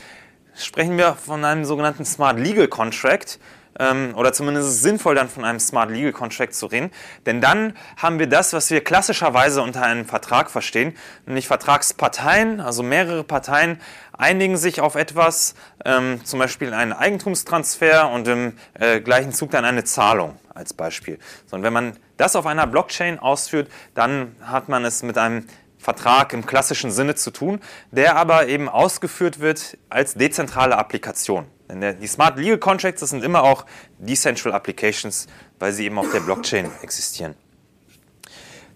sprechen 0.56 0.98
wir 0.98 1.14
von 1.14 1.44
einem 1.44 1.66
sogenannten 1.66 2.06
Smart 2.06 2.40
Legal 2.40 2.68
Contract 2.68 3.40
oder 3.78 4.32
zumindest 4.32 4.70
ist 4.70 4.76
es 4.76 4.82
sinnvoll, 4.84 5.16
dann 5.16 5.28
von 5.28 5.44
einem 5.44 5.60
Smart 5.60 5.92
Legal 5.92 6.14
Contract 6.14 6.54
zu 6.54 6.68
reden, 6.68 6.92
denn 7.26 7.42
dann 7.42 7.74
haben 7.98 8.20
wir 8.20 8.28
das, 8.28 8.54
was 8.54 8.72
wir 8.72 8.82
klassischerweise 8.82 9.62
unter 9.62 9.82
einem 9.82 10.06
Vertrag 10.06 10.50
verstehen, 10.50 10.96
nämlich 11.26 11.48
Vertragsparteien, 11.48 12.62
also 12.62 12.84
mehrere 12.84 13.26
Parteien 13.26 13.82
einigen 14.14 14.56
sich 14.56 14.80
auf 14.80 14.96
etwas, 14.96 15.56
ähm, 15.84 16.22
zum 16.24 16.40
Beispiel 16.40 16.74
einen 16.74 16.94
Eigentumstransfer 16.94 18.10
und 18.12 18.28
im 18.28 18.54
äh, 18.76 19.02
gleichen 19.02 19.34
Zug 19.34 19.52
dann 19.52 19.66
eine 19.66 19.84
Zahlung 19.84 20.40
als 20.54 20.74
Beispiel. 20.74 21.20
So, 21.46 21.58
und 21.58 21.64
wenn 21.64 21.74
man 21.74 21.98
das 22.18 22.36
auf 22.36 22.46
einer 22.46 22.68
Blockchain 22.68 23.20
ausführt, 23.20 23.70
dann 23.94 24.36
hat 24.42 24.70
man 24.70 24.86
es 24.86 25.04
mit 25.04 25.18
einem 25.18 25.48
Vertrag 25.78 26.34
im 26.34 26.46
klassischen 26.46 26.92
Sinne 26.92 27.16
zu 27.16 27.30
tun, 27.32 27.60
der 27.92 28.16
aber 28.16 28.48
eben 28.48 28.70
ausgeführt 28.70 29.40
wird 29.40 29.78
als 29.90 30.16
dezentrale 30.16 30.78
Applikation. 30.78 31.46
Denn 31.70 32.00
die 32.00 32.08
Smart 32.08 32.38
Legal 32.38 32.58
Contracts, 32.58 33.02
das 33.02 33.10
sind 33.10 33.24
immer 33.24 33.44
auch 33.44 33.66
Decentral 33.98 34.54
Applications, 34.54 35.28
weil 35.60 35.72
sie 35.72 35.86
eben 35.86 35.98
auf 35.98 36.12
der 36.12 36.20
Blockchain 36.20 36.70
existieren. 36.82 37.36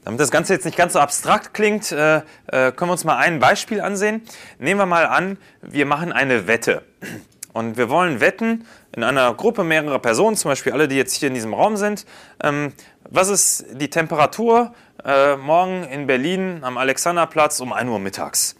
Damit 0.04 0.20
das 0.20 0.32
Ganze 0.32 0.54
jetzt 0.54 0.66
nicht 0.66 0.78
ganz 0.78 0.94
so 0.94 1.00
abstrakt 1.00 1.54
klingt, 1.54 1.92
äh, 1.92 2.18
äh, 2.18 2.22
können 2.72 2.90
wir 2.90 2.94
uns 2.94 3.04
mal 3.04 3.18
ein 3.18 3.40
Beispiel 3.40 3.82
ansehen. 3.82 4.24
Nehmen 4.58 4.80
wir 4.80 4.86
mal 4.86 5.06
an, 5.06 5.38
wir 5.62 5.86
machen 5.86 6.12
eine 6.12 6.48
Wette. 6.48 6.84
Und 7.54 7.78
wir 7.78 7.90
wollen 7.90 8.20
wetten 8.20 8.66
in 8.96 9.04
einer 9.04 9.34
Gruppe 9.34 9.64
mehrerer 9.64 10.00
Personen, 10.00 10.36
zum 10.36 10.50
Beispiel 10.50 10.72
alle, 10.72 10.88
die 10.88 10.96
jetzt 10.96 11.16
hier 11.16 11.28
in 11.28 11.34
diesem 11.34 11.54
Raum 11.54 11.78
sind, 11.78 12.06
ähm, 12.42 12.74
was 13.10 13.30
ist 13.30 13.66
die 13.74 13.90
Temperatur 13.90 14.74
äh, 15.04 15.36
morgen 15.36 15.84
in 15.84 16.08
Berlin 16.08 16.60
am 16.64 16.78
Alexanderplatz 16.78 17.60
um 17.60 17.74
1 17.74 17.90
Uhr 17.90 18.00
mittags? 18.00 18.56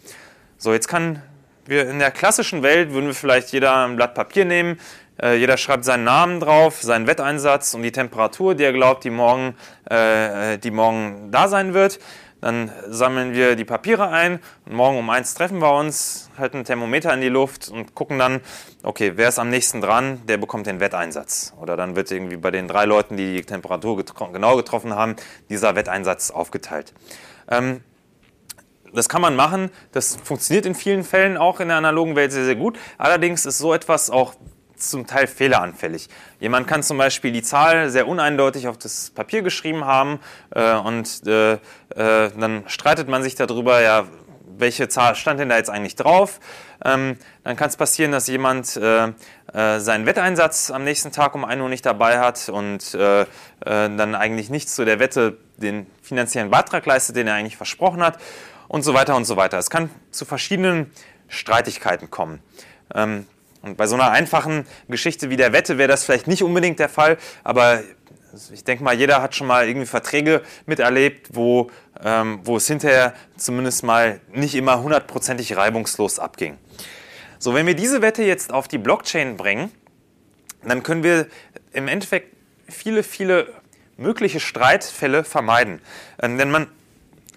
So, 0.58 0.72
jetzt 0.72 0.88
kann 0.88 1.22
wir 1.66 1.88
in 1.88 1.98
der 1.98 2.10
klassischen 2.10 2.62
Welt 2.62 2.92
würden 2.92 3.06
wir 3.06 3.14
vielleicht 3.14 3.52
jeder 3.52 3.84
ein 3.84 3.96
Blatt 3.96 4.14
Papier 4.14 4.44
nehmen, 4.44 4.78
äh, 5.22 5.36
jeder 5.36 5.56
schreibt 5.56 5.84
seinen 5.84 6.04
Namen 6.04 6.40
drauf, 6.40 6.80
seinen 6.82 7.06
Wetteinsatz 7.06 7.74
und 7.74 7.82
die 7.82 7.92
Temperatur, 7.92 8.54
die 8.54 8.64
er 8.64 8.72
glaubt, 8.72 9.04
die 9.04 9.10
morgen, 9.10 9.54
äh, 9.88 10.58
die 10.58 10.70
morgen 10.70 11.30
da 11.30 11.48
sein 11.48 11.74
wird. 11.74 12.00
Dann 12.40 12.72
sammeln 12.88 13.34
wir 13.34 13.54
die 13.54 13.66
Papiere 13.66 14.08
ein 14.08 14.40
und 14.64 14.72
morgen 14.72 14.96
um 14.98 15.10
eins 15.10 15.34
treffen 15.34 15.58
wir 15.58 15.74
uns, 15.74 16.30
halten 16.38 16.58
ein 16.58 16.64
Thermometer 16.64 17.12
in 17.12 17.20
die 17.20 17.28
Luft 17.28 17.68
und 17.68 17.94
gucken 17.94 18.18
dann, 18.18 18.40
okay, 18.82 19.12
wer 19.16 19.28
ist 19.28 19.38
am 19.38 19.50
nächsten 19.50 19.82
dran, 19.82 20.22
der 20.26 20.38
bekommt 20.38 20.66
den 20.66 20.80
Wetteinsatz. 20.80 21.52
Oder 21.60 21.76
dann 21.76 21.96
wird 21.96 22.10
irgendwie 22.10 22.38
bei 22.38 22.50
den 22.50 22.66
drei 22.66 22.86
Leuten, 22.86 23.18
die 23.18 23.36
die 23.36 23.42
Temperatur 23.42 23.98
getro 23.98 24.28
genau 24.28 24.56
getroffen 24.56 24.94
haben, 24.94 25.16
dieser 25.50 25.74
Wetteinsatz 25.74 26.30
aufgeteilt. 26.30 26.94
Ähm, 27.50 27.82
das 28.92 29.08
kann 29.08 29.22
man 29.22 29.36
machen, 29.36 29.70
das 29.92 30.16
funktioniert 30.16 30.66
in 30.66 30.74
vielen 30.74 31.04
Fällen 31.04 31.36
auch 31.36 31.60
in 31.60 31.68
der 31.68 31.76
analogen 31.76 32.16
Welt 32.16 32.32
sehr, 32.32 32.44
sehr 32.44 32.56
gut. 32.56 32.78
Allerdings 32.98 33.46
ist 33.46 33.58
so 33.58 33.72
etwas 33.72 34.10
auch 34.10 34.34
zum 34.80 35.06
Teil 35.06 35.26
fehleranfällig. 35.26 36.08
Jemand 36.40 36.66
kann 36.66 36.82
zum 36.82 36.98
Beispiel 36.98 37.32
die 37.32 37.42
Zahl 37.42 37.90
sehr 37.90 38.08
uneindeutig 38.08 38.66
auf 38.66 38.78
das 38.78 39.10
Papier 39.10 39.42
geschrieben 39.42 39.84
haben 39.84 40.20
äh, 40.50 40.74
und 40.74 41.26
äh, 41.26 41.52
äh, 41.52 41.58
dann 41.94 42.64
streitet 42.66 43.08
man 43.08 43.22
sich 43.22 43.34
darüber, 43.34 43.80
ja, 43.80 44.06
welche 44.56 44.88
Zahl 44.88 45.14
stand 45.14 45.40
denn 45.40 45.48
da 45.48 45.56
jetzt 45.56 45.70
eigentlich 45.70 45.96
drauf? 45.96 46.38
Ähm, 46.84 47.16
dann 47.44 47.56
kann 47.56 47.68
es 47.68 47.76
passieren, 47.76 48.12
dass 48.12 48.26
jemand 48.26 48.76
äh, 48.76 49.08
äh, 49.52 49.80
seinen 49.80 50.06
Wetteinsatz 50.06 50.70
am 50.70 50.84
nächsten 50.84 51.12
Tag 51.12 51.34
um 51.34 51.44
1 51.44 51.62
Uhr 51.62 51.68
nicht 51.68 51.84
dabei 51.84 52.18
hat 52.18 52.48
und 52.48 52.94
äh, 52.94 53.26
dann 53.62 54.14
eigentlich 54.14 54.48
nichts 54.48 54.74
zu 54.74 54.84
der 54.84 54.98
Wette 54.98 55.36
den 55.56 55.86
finanziellen 56.02 56.50
Beitrag 56.50 56.86
leistet, 56.86 57.16
den 57.16 57.26
er 57.26 57.34
eigentlich 57.34 57.58
versprochen 57.58 58.02
hat 58.02 58.18
und 58.70 58.84
so 58.84 58.94
weiter 58.94 59.16
und 59.16 59.24
so 59.24 59.36
weiter. 59.36 59.58
Es 59.58 59.68
kann 59.68 59.90
zu 60.12 60.24
verschiedenen 60.24 60.92
Streitigkeiten 61.26 62.08
kommen. 62.08 62.40
Ähm, 62.94 63.26
und 63.62 63.76
bei 63.76 63.88
so 63.88 63.96
einer 63.96 64.12
einfachen 64.12 64.64
Geschichte 64.88 65.28
wie 65.28 65.36
der 65.36 65.52
Wette 65.52 65.76
wäre 65.76 65.88
das 65.88 66.04
vielleicht 66.04 66.28
nicht 66.28 66.44
unbedingt 66.44 66.78
der 66.78 66.88
Fall, 66.88 67.18
aber 67.42 67.82
ich 68.52 68.62
denke 68.62 68.84
mal, 68.84 68.94
jeder 68.94 69.22
hat 69.22 69.34
schon 69.34 69.48
mal 69.48 69.66
irgendwie 69.66 69.88
Verträge 69.88 70.42
miterlebt, 70.66 71.30
wo, 71.32 71.72
ähm, 72.02 72.40
wo 72.44 72.58
es 72.58 72.68
hinterher 72.68 73.12
zumindest 73.36 73.82
mal 73.82 74.20
nicht 74.32 74.54
immer 74.54 74.80
hundertprozentig 74.80 75.56
reibungslos 75.56 76.20
abging. 76.20 76.56
So, 77.40 77.54
wenn 77.54 77.66
wir 77.66 77.74
diese 77.74 78.02
Wette 78.02 78.22
jetzt 78.22 78.52
auf 78.52 78.68
die 78.68 78.78
Blockchain 78.78 79.36
bringen, 79.36 79.72
dann 80.64 80.84
können 80.84 81.02
wir 81.02 81.26
im 81.72 81.88
Endeffekt 81.88 82.36
viele, 82.68 83.02
viele 83.02 83.52
mögliche 83.96 84.38
Streitfälle 84.38 85.24
vermeiden. 85.24 85.82
Ähm, 86.22 86.38
denn 86.38 86.52
man 86.52 86.68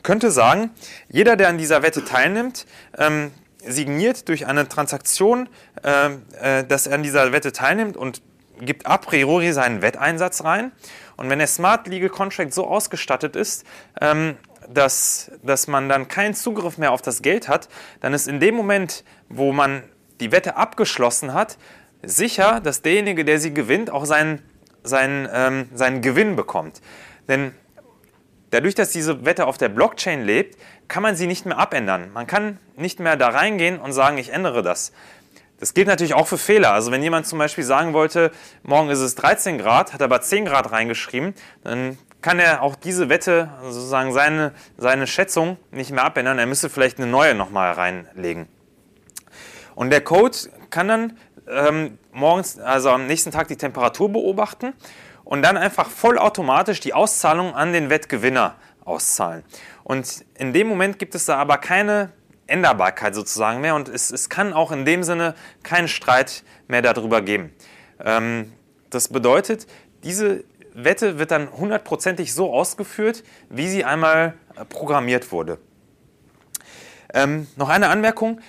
könnte 0.04 0.32
sagen, 0.32 0.72
jeder, 1.10 1.36
der 1.36 1.48
an 1.48 1.58
dieser 1.58 1.82
Wette 1.82 2.06
teilnimmt, 2.06 2.66
ähm, 2.98 3.32
signiert 3.66 4.28
durch 4.28 4.46
eine 4.46 4.68
Transaktion, 4.68 5.50
äh, 5.84 6.60
äh, 6.60 6.64
dass 6.66 6.88
er 6.88 6.96
an 6.96 7.04
dieser 7.04 7.32
Wette 7.32 7.52
teilnimmt 7.52 7.98
und 7.98 8.22
gibt 8.62 8.86
a 8.86 8.98
priori 8.98 9.52
seinen 9.54 9.82
Wetteinsatz 9.82 10.44
rein. 10.44 10.72
Und 11.16 11.30
wenn 11.30 11.40
der 11.40 11.48
Smart 11.48 11.88
Legal 11.88 12.10
Contract 12.10 12.54
so 12.54 12.68
ausgestattet 12.68 13.36
ist, 13.36 13.66
ähm, 14.02 14.36
dass, 14.70 15.32
dass 15.44 15.68
man 15.68 15.90
dann 15.90 16.08
keinen 16.08 16.34
Zugriff 16.34 16.78
mehr 16.78 16.92
auf 16.92 17.02
das 17.02 17.22
Geld 17.22 17.48
hat, 17.48 17.70
dann 18.00 18.14
ist 18.14 18.28
in 18.28 18.40
dem 18.40 18.56
Moment, 18.56 19.04
wo 19.30 19.52
man 19.52 19.84
die 20.20 20.32
Wette 20.32 20.56
abgeschlossen 20.56 21.34
hat, 21.34 21.58
sicher, 22.02 22.60
dass 22.62 22.82
derjenige, 22.82 23.26
der 23.26 23.40
sie 23.40 23.54
gewinnt, 23.54 23.90
auch 23.90 24.06
seinen, 24.06 24.42
seinen, 24.84 25.28
ähm, 25.34 25.70
seinen 25.74 26.02
Gewinn 26.02 26.36
bekommt. 26.36 26.82
Denn 27.28 27.54
dadurch, 28.54 28.76
dass 28.76 28.92
diese 28.92 29.26
Wette 29.26 29.48
auf 29.48 29.58
der 29.58 29.70
Blockchain 29.70 30.24
lebt, 30.24 30.58
kann 30.88 31.04
man 31.04 31.16
sie 31.16 31.28
nicht 31.28 31.46
mehr 31.46 31.58
abändern. 31.58 32.12
Man 32.14 32.28
kann 32.28 32.60
nicht 32.76 33.00
mehr 33.00 33.18
da 33.18 33.30
reingehen 33.30 33.80
und 33.80 33.94
sagen, 33.94 34.18
ich 34.18 34.30
ändere 34.30 34.62
das. 34.62 34.94
Das 35.60 35.74
gilt 35.74 35.88
natürlich 35.88 36.14
auch 36.14 36.28
für 36.28 36.38
Fehler. 36.38 36.74
Also 36.74 36.92
wenn 36.92 37.02
jemand 37.02 37.26
zum 37.26 37.40
Beispiel 37.40 37.64
sagen 37.64 37.94
wollte, 37.94 38.32
morgen 38.64 38.90
ist 38.90 39.00
es 39.00 39.16
13 39.16 39.58
Grad, 39.58 39.94
hat 39.94 40.02
aber 40.02 40.22
10 40.22 40.46
Grad 40.46 40.72
reingeschrieben, 40.72 41.34
dann 41.64 41.98
kann 42.22 42.40
er 42.40 42.62
auch 42.62 42.76
diese 42.76 43.10
Wette, 43.10 43.50
also 43.60 43.72
sozusagen 43.74 44.14
seine, 44.14 44.52
seine 44.78 45.08
Schätzung 45.08 45.58
nicht 45.72 45.92
mehr 45.92 46.04
abändern. 46.04 46.38
Er 46.38 46.46
müsste 46.46 46.70
vielleicht 46.70 46.98
eine 46.98 47.08
neue 47.08 47.36
nochmal 47.36 47.74
reinlegen. 47.74 48.48
Und 49.76 49.90
der 49.90 50.02
Code 50.02 50.38
kann 50.70 50.88
dann 50.88 51.18
ähm, 51.50 51.98
morgens, 52.12 52.60
also 52.60 52.90
am 52.90 53.08
nächsten 53.08 53.32
Tag 53.32 53.48
die 53.48 53.58
Temperatur 53.58 54.10
beobachten 54.10 54.74
und 55.24 55.42
dann 55.42 55.58
einfach 55.58 55.90
vollautomatisch 55.90 56.80
die 56.80 56.94
Auszahlung 56.94 57.56
an 57.56 57.74
den 57.74 57.90
Wettgewinner 57.90 58.56
auszahlen. 58.86 59.44
Und 59.84 60.26
in 60.36 60.54
dem 60.54 60.68
Moment 60.68 61.00
gibt 61.00 61.16
es 61.16 61.26
da 61.26 61.38
aber 61.38 61.58
keine 61.58 62.12
Änderbarkeit 62.48 63.16
sozusagen 63.16 63.62
mehr 63.62 63.76
und 63.76 63.90
es, 63.90 64.12
es 64.12 64.30
kann 64.30 64.54
auch 64.54 64.72
in 64.72 64.86
dem 64.86 65.04
Sinne 65.04 65.36
keinen 65.64 65.88
Streit 65.88 66.44
mehr 66.68 66.82
darüber 66.82 67.22
geben. 67.22 67.54
Ähm, 68.04 68.52
das 68.90 69.08
bedeutet, 69.08 69.68
diese 70.04 70.44
Wette 70.74 71.20
wird 71.20 71.32
dann 71.32 71.52
hundertprozentig 71.52 72.34
so 72.34 72.54
ausgeführt, 72.54 73.24
wie 73.50 73.68
sie 73.68 73.86
einmal 73.86 74.34
äh, 74.56 74.66
programmiert 74.66 75.32
wurde. 75.32 75.58
Ähm, 77.14 77.48
noch 77.56 77.70
eine 77.70 77.90
Anmerkung. 77.90 78.42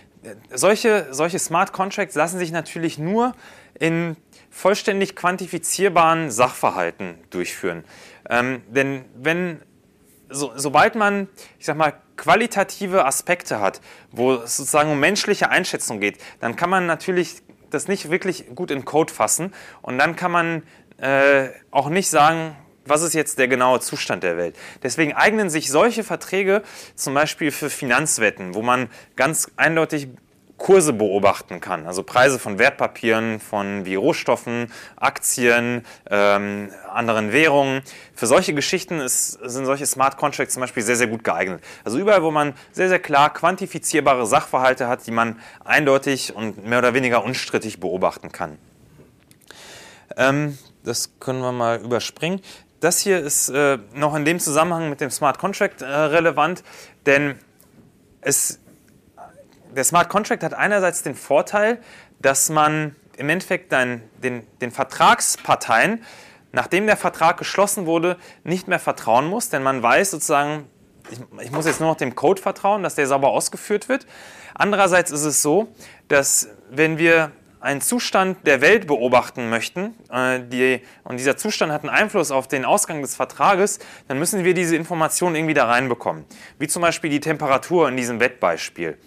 Solche, 0.52 1.08
solche 1.10 1.38
Smart 1.38 1.72
Contracts 1.72 2.14
lassen 2.14 2.38
sich 2.38 2.50
natürlich 2.50 2.98
nur 2.98 3.34
in 3.78 4.16
vollständig 4.54 5.16
quantifizierbaren 5.16 6.30
Sachverhalten 6.30 7.18
durchführen. 7.30 7.84
Ähm, 8.30 8.62
denn 8.68 9.04
wenn 9.16 9.60
so, 10.30 10.52
sobald 10.54 10.94
man, 10.94 11.28
ich 11.58 11.66
sag 11.66 11.76
mal, 11.76 11.94
qualitative 12.16 13.04
Aspekte 13.04 13.60
hat, 13.60 13.80
wo 14.10 14.34
es 14.34 14.56
sozusagen 14.56 14.90
um 14.90 15.00
menschliche 15.00 15.50
Einschätzung 15.50 16.00
geht, 16.00 16.18
dann 16.40 16.56
kann 16.56 16.70
man 16.70 16.86
natürlich 16.86 17.42
das 17.70 17.88
nicht 17.88 18.10
wirklich 18.10 18.54
gut 18.54 18.70
in 18.70 18.84
Code 18.84 19.12
fassen 19.12 19.52
und 19.82 19.98
dann 19.98 20.14
kann 20.14 20.30
man 20.30 20.62
äh, 20.98 21.48
auch 21.72 21.88
nicht 21.88 22.08
sagen, 22.08 22.56
was 22.86 23.02
ist 23.02 23.14
jetzt 23.14 23.38
der 23.38 23.48
genaue 23.48 23.80
Zustand 23.80 24.22
der 24.22 24.36
Welt. 24.36 24.56
Deswegen 24.82 25.14
eignen 25.14 25.50
sich 25.50 25.70
solche 25.70 26.04
Verträge 26.04 26.62
zum 26.94 27.14
Beispiel 27.14 27.50
für 27.50 27.70
Finanzwetten, 27.70 28.54
wo 28.54 28.62
man 28.62 28.88
ganz 29.16 29.50
eindeutig 29.56 30.08
Kurse 30.56 30.92
beobachten 30.92 31.60
kann, 31.60 31.86
also 31.86 32.02
Preise 32.02 32.38
von 32.38 32.58
Wertpapieren, 32.58 33.40
von 33.40 33.84
wie 33.84 33.96
Rohstoffen, 33.96 34.72
Aktien, 34.96 35.84
ähm, 36.08 36.70
anderen 36.92 37.32
Währungen. 37.32 37.82
Für 38.14 38.26
solche 38.26 38.54
Geschichten 38.54 39.00
ist, 39.00 39.32
sind 39.32 39.66
solche 39.66 39.84
Smart 39.86 40.16
Contracts 40.16 40.54
zum 40.54 40.60
Beispiel 40.60 40.82
sehr, 40.82 40.96
sehr 40.96 41.08
gut 41.08 41.24
geeignet. 41.24 41.62
Also 41.84 41.98
überall, 41.98 42.22
wo 42.22 42.30
man 42.30 42.54
sehr, 42.72 42.88
sehr 42.88 43.00
klar 43.00 43.32
quantifizierbare 43.34 44.26
Sachverhalte 44.26 44.86
hat, 44.86 45.06
die 45.06 45.10
man 45.10 45.40
eindeutig 45.64 46.34
und 46.34 46.64
mehr 46.64 46.78
oder 46.78 46.94
weniger 46.94 47.24
unstrittig 47.24 47.80
beobachten 47.80 48.30
kann. 48.30 48.56
Ähm, 50.16 50.56
das 50.84 51.18
können 51.18 51.40
wir 51.40 51.52
mal 51.52 51.80
überspringen. 51.80 52.40
Das 52.78 53.00
hier 53.00 53.18
ist 53.18 53.48
äh, 53.48 53.78
noch 53.94 54.14
in 54.14 54.24
dem 54.24 54.38
Zusammenhang 54.38 54.88
mit 54.90 55.00
dem 55.00 55.10
Smart 55.10 55.38
Contract 55.38 55.82
äh, 55.82 55.86
relevant, 55.86 56.62
denn 57.06 57.38
es 58.20 58.60
der 59.74 59.84
Smart 59.84 60.08
Contract 60.08 60.42
hat 60.42 60.54
einerseits 60.54 61.02
den 61.02 61.14
Vorteil, 61.14 61.78
dass 62.20 62.48
man 62.48 62.96
im 63.16 63.28
Endeffekt 63.28 63.72
den, 63.72 64.02
den, 64.22 64.46
den 64.60 64.70
Vertragsparteien, 64.70 66.02
nachdem 66.52 66.87
der 66.87 66.96
Vertrag 66.96 67.37
geschlossen 67.37 67.87
wurde, 67.87 68.16
nicht 68.44 68.68
mehr 68.68 68.78
vertrauen 68.78 69.26
muss, 69.26 69.48
denn 69.50 69.62
man 69.62 69.82
weiß 69.82 70.12
sozusagen, 70.12 70.68
ich, 71.10 71.20
ich, 71.42 71.50
muss 71.50 71.66
jetzt 71.66 71.80
nur 71.80 71.90
noch 71.90 71.96
dem 71.96 72.14
Code 72.14 72.40
vertrauen, 72.40 72.82
dass 72.82 72.94
der 72.94 73.06
sauber 73.06 73.28
ausgeführt 73.28 73.88
wird. 73.88 74.06
Andererseits 74.54 75.10
ist 75.10 75.24
es 75.24 75.42
so, 75.42 75.68
dass 76.08 76.48
wenn 76.70 76.98
wir 76.98 77.32
einen 77.60 77.80
Zustand 77.80 78.46
der 78.46 78.60
Welt 78.60 78.87
beobachten 78.87 79.48
möchten 79.48 79.94
äh, 80.10 80.40
die, 80.40 80.82
und 81.02 81.18
dieser 81.18 81.37
Zustand 81.37 81.72
hat 81.72 81.82
einen 81.82 81.90
Einfluss 81.90 82.30
auf 82.30 82.46
den 82.46 82.64
Ausgang 82.64 83.00
des 83.00 83.16
Vertrages, 83.16 83.78
dann 84.06 84.18
müssen 84.18 84.44
wir 84.44 84.52
diese 84.52 84.76
Informationen 84.76 85.34
irgendwie 85.34 85.54
da 85.54 85.64
reinbekommen. 85.64 86.24
Wie 86.58 86.68
zum 86.68 86.82
Beispiel 86.82 87.08
die 87.10 87.20
Temperatur 87.20 87.88
in 87.88 87.96
diesem 87.96 88.20
Wettbeispiel. 88.20 88.98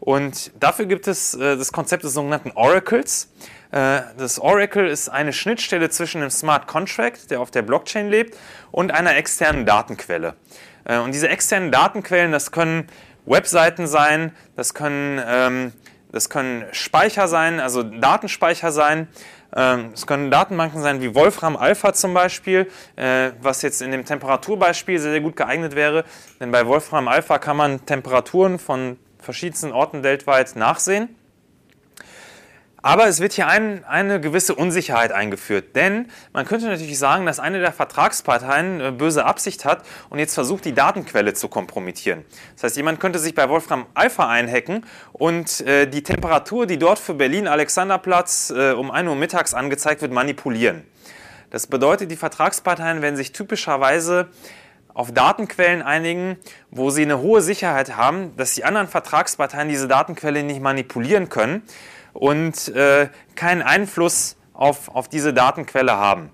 Und 0.00 0.52
dafür 0.60 0.86
gibt 0.86 1.08
es 1.08 1.34
äh, 1.34 1.56
das 1.56 1.72
Konzept 1.72 2.04
des 2.04 2.14
sogenannten 2.14 2.52
Oracles. 2.54 3.30
Äh, 3.70 4.00
das 4.16 4.38
Oracle 4.38 4.88
ist 4.88 5.08
eine 5.08 5.32
Schnittstelle 5.32 5.90
zwischen 5.90 6.20
dem 6.20 6.30
Smart 6.30 6.66
Contract, 6.66 7.30
der 7.30 7.40
auf 7.40 7.50
der 7.50 7.62
Blockchain 7.62 8.08
lebt, 8.08 8.36
und 8.70 8.92
einer 8.92 9.16
externen 9.16 9.66
Datenquelle. 9.66 10.34
Äh, 10.84 10.98
und 10.98 11.12
diese 11.12 11.28
externen 11.28 11.72
Datenquellen, 11.72 12.32
das 12.32 12.50
können 12.50 12.88
Webseiten 13.26 13.86
sein, 13.86 14.34
das 14.56 14.72
können, 14.72 15.20
ähm, 15.26 15.72
das 16.12 16.30
können 16.30 16.64
Speicher 16.72 17.28
sein, 17.28 17.60
also 17.60 17.82
Datenspeicher 17.82 18.72
sein. 18.72 19.08
Ähm, 19.54 19.90
es 19.94 20.06
können 20.06 20.30
Datenbanken 20.30 20.82
sein 20.82 21.00
wie 21.00 21.14
Wolfram 21.14 21.56
Alpha 21.56 21.92
zum 21.92 22.14
Beispiel, 22.14 22.70
äh, 22.96 23.30
was 23.40 23.62
jetzt 23.62 23.80
in 23.80 23.90
dem 23.90 24.04
Temperaturbeispiel 24.04 24.98
sehr, 24.98 25.12
sehr 25.12 25.20
gut 25.20 25.36
geeignet 25.36 25.74
wäre. 25.74 26.04
Denn 26.38 26.50
bei 26.50 26.66
Wolfram 26.66 27.08
Alpha 27.08 27.38
kann 27.38 27.56
man 27.56 27.84
Temperaturen 27.84 28.58
von 28.58 28.98
verschiedensten 29.28 29.72
Orten 29.72 30.02
weltweit 30.02 30.56
nachsehen. 30.56 31.14
Aber 32.80 33.08
es 33.08 33.20
wird 33.20 33.34
hier 33.34 33.46
ein, 33.46 33.84
eine 33.84 34.22
gewisse 34.22 34.54
Unsicherheit 34.54 35.12
eingeführt, 35.12 35.76
denn 35.76 36.08
man 36.32 36.46
könnte 36.46 36.64
natürlich 36.64 36.98
sagen, 36.98 37.26
dass 37.26 37.38
eine 37.38 37.60
der 37.60 37.72
Vertragsparteien 37.72 38.80
äh, 38.80 38.90
böse 38.90 39.26
Absicht 39.26 39.66
hat 39.66 39.84
und 40.08 40.18
jetzt 40.18 40.32
versucht, 40.32 40.64
die 40.64 40.72
Datenquelle 40.72 41.34
zu 41.34 41.48
kompromittieren. 41.48 42.24
Das 42.54 42.62
heißt, 42.62 42.76
jemand 42.78 43.00
könnte 43.00 43.18
sich 43.18 43.34
bei 43.34 43.50
Wolfram 43.50 43.84
Alpha 43.92 44.26
einhacken 44.26 44.86
und 45.12 45.60
äh, 45.60 45.86
die 45.86 46.02
Temperatur, 46.02 46.64
die 46.64 46.78
dort 46.78 46.98
für 46.98 47.12
Berlin-Alexanderplatz 47.12 48.50
äh, 48.56 48.72
um 48.72 48.90
1 48.90 49.10
Uhr 49.10 49.16
mittags 49.16 49.52
angezeigt 49.52 50.00
wird, 50.00 50.12
manipulieren. 50.12 50.84
Das 51.50 51.66
bedeutet, 51.66 52.10
die 52.10 52.16
Vertragsparteien 52.16 53.02
werden 53.02 53.16
sich 53.16 53.32
typischerweise 53.32 54.28
auf 54.98 55.12
Datenquellen 55.12 55.80
einigen, 55.80 56.38
wo 56.72 56.90
sie 56.90 57.02
eine 57.02 57.20
hohe 57.20 57.40
Sicherheit 57.40 57.96
haben, 57.96 58.36
dass 58.36 58.54
die 58.54 58.64
anderen 58.64 58.88
Vertragsparteien 58.88 59.68
diese 59.68 59.86
Datenquelle 59.86 60.42
nicht 60.42 60.60
manipulieren 60.60 61.28
können 61.28 61.62
und 62.14 62.66
äh, 62.74 63.08
keinen 63.36 63.62
Einfluss 63.62 64.36
auf, 64.54 64.88
auf 64.92 65.06
diese 65.08 65.32
Datenquelle 65.32 65.92
haben. 65.92 66.30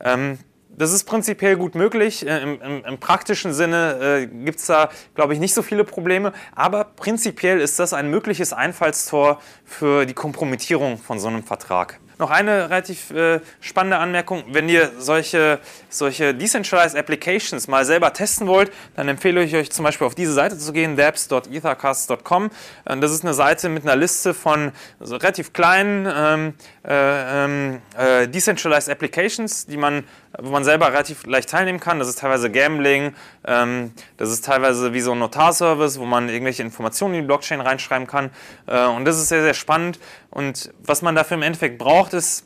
Ähm, 0.00 0.40
das 0.68 0.92
ist 0.92 1.04
prinzipiell 1.04 1.56
gut 1.56 1.76
möglich. 1.76 2.26
Äh, 2.26 2.42
Im, 2.42 2.60
im, 2.60 2.84
Im, 2.84 2.98
praktischen 2.98 3.54
Sinne 3.54 4.22
äh, 4.22 4.26
gibt 4.26 4.58
es 4.58 4.66
da, 4.66 4.88
glaube 5.14 5.34
ich, 5.34 5.38
nicht 5.38 5.54
so 5.54 5.62
viele 5.62 5.84
Probleme. 5.84 6.32
Aber 6.56 6.82
prinzipiell 6.82 7.60
ist 7.60 7.78
das 7.78 7.92
ein 7.92 8.10
mögliches 8.10 8.52
Einfallstor 8.52 9.40
für 9.64 10.06
die 10.06 10.14
Kompromittierung 10.14 10.98
von 10.98 11.20
so 11.20 11.28
einem 11.28 11.44
Vertrag. 11.44 12.00
Noch 12.18 12.30
eine 12.30 12.70
relativ 12.70 13.10
äh, 13.10 13.40
spannende 13.60 13.98
Anmerkung. 13.98 14.44
Wenn 14.48 14.68
ihr 14.68 14.92
solche, 14.98 15.58
solche 15.88 16.34
Decentralized 16.34 16.96
Applications 16.96 17.68
mal 17.68 17.84
selber 17.84 18.12
testen 18.12 18.46
wollt, 18.46 18.72
dann 18.96 19.08
empfehle 19.08 19.42
ich 19.42 19.54
euch 19.54 19.70
zum 19.70 19.84
Beispiel 19.84 20.06
auf 20.06 20.14
diese 20.14 20.32
Seite 20.32 20.58
zu 20.58 20.72
gehen, 20.72 20.96
dapps.ethercast.com. 20.96 22.50
Das 22.84 23.10
ist 23.10 23.24
eine 23.24 23.34
Seite 23.34 23.68
mit 23.68 23.84
einer 23.84 23.96
Liste 23.96 24.34
von 24.34 24.72
so 25.00 25.16
relativ 25.16 25.52
kleinen 25.52 26.06
ähm, 26.12 26.54
äh, 26.84 27.44
ähm, 27.44 27.80
äh, 27.96 28.26
Decentralized 28.26 28.90
Applications, 28.90 29.66
die 29.66 29.76
man, 29.76 30.02
wo 30.36 30.50
man 30.50 30.64
selber 30.64 30.88
relativ 30.88 31.24
leicht 31.26 31.48
teilnehmen 31.48 31.78
kann. 31.78 32.00
Das 32.00 32.08
ist 32.08 32.18
teilweise 32.18 32.50
Gambling, 32.50 33.14
ähm, 33.46 33.92
das 34.16 34.30
ist 34.30 34.44
teilweise 34.44 34.92
wie 34.92 35.00
so 35.00 35.12
ein 35.12 35.20
Notarservice, 35.20 36.00
wo 36.00 36.06
man 36.06 36.28
irgendwelche 36.28 36.62
Informationen 36.62 37.14
in 37.14 37.20
die 37.20 37.26
Blockchain 37.26 37.60
reinschreiben 37.60 38.08
kann. 38.08 38.30
Äh, 38.66 38.84
und 38.86 39.04
das 39.04 39.18
ist 39.18 39.28
sehr, 39.28 39.42
sehr 39.42 39.54
spannend. 39.54 40.00
Und 40.30 40.72
was 40.82 41.02
man 41.02 41.14
dafür 41.14 41.36
im 41.36 41.42
Endeffekt 41.42 41.78
braucht, 41.78 42.01
ist 42.10 42.44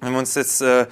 wenn 0.00 0.12
wir 0.12 0.18
uns 0.18 0.34
jetzt 0.34 0.60
äh, 0.62 0.86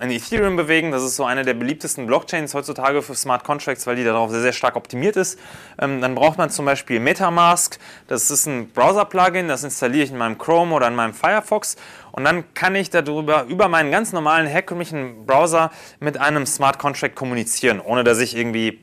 in 0.00 0.10
Ethereum 0.10 0.56
bewegen, 0.56 0.90
das 0.90 1.02
ist 1.02 1.16
so 1.16 1.24
eine 1.24 1.44
der 1.44 1.54
beliebtesten 1.54 2.06
Blockchains 2.06 2.54
heutzutage 2.54 3.02
für 3.02 3.14
Smart 3.14 3.44
Contracts, 3.44 3.86
weil 3.86 3.96
die 3.96 4.04
darauf 4.04 4.30
sehr, 4.30 4.40
sehr 4.40 4.52
stark 4.52 4.76
optimiert 4.76 5.16
ist, 5.16 5.38
ähm, 5.78 6.00
dann 6.00 6.14
braucht 6.14 6.38
man 6.38 6.50
zum 6.50 6.64
Beispiel 6.64 6.98
Metamask. 6.98 7.78
Das 8.08 8.30
ist 8.30 8.46
ein 8.46 8.70
Browser-Plugin, 8.70 9.48
das 9.48 9.64
installiere 9.64 10.04
ich 10.04 10.10
in 10.10 10.18
meinem 10.18 10.38
Chrome 10.38 10.74
oder 10.74 10.88
in 10.88 10.94
meinem 10.94 11.14
Firefox 11.14 11.76
und 12.12 12.24
dann 12.24 12.52
kann 12.54 12.74
ich 12.74 12.90
darüber 12.90 13.44
über 13.44 13.68
meinen 13.68 13.90
ganz 13.90 14.12
normalen 14.12 14.46
herkömmlichen 14.46 15.26
Browser 15.26 15.70
mit 16.00 16.18
einem 16.18 16.46
Smart 16.46 16.78
Contract 16.78 17.14
kommunizieren, 17.14 17.80
ohne 17.80 18.02
dass 18.02 18.18
ich 18.18 18.36
irgendwie 18.36 18.82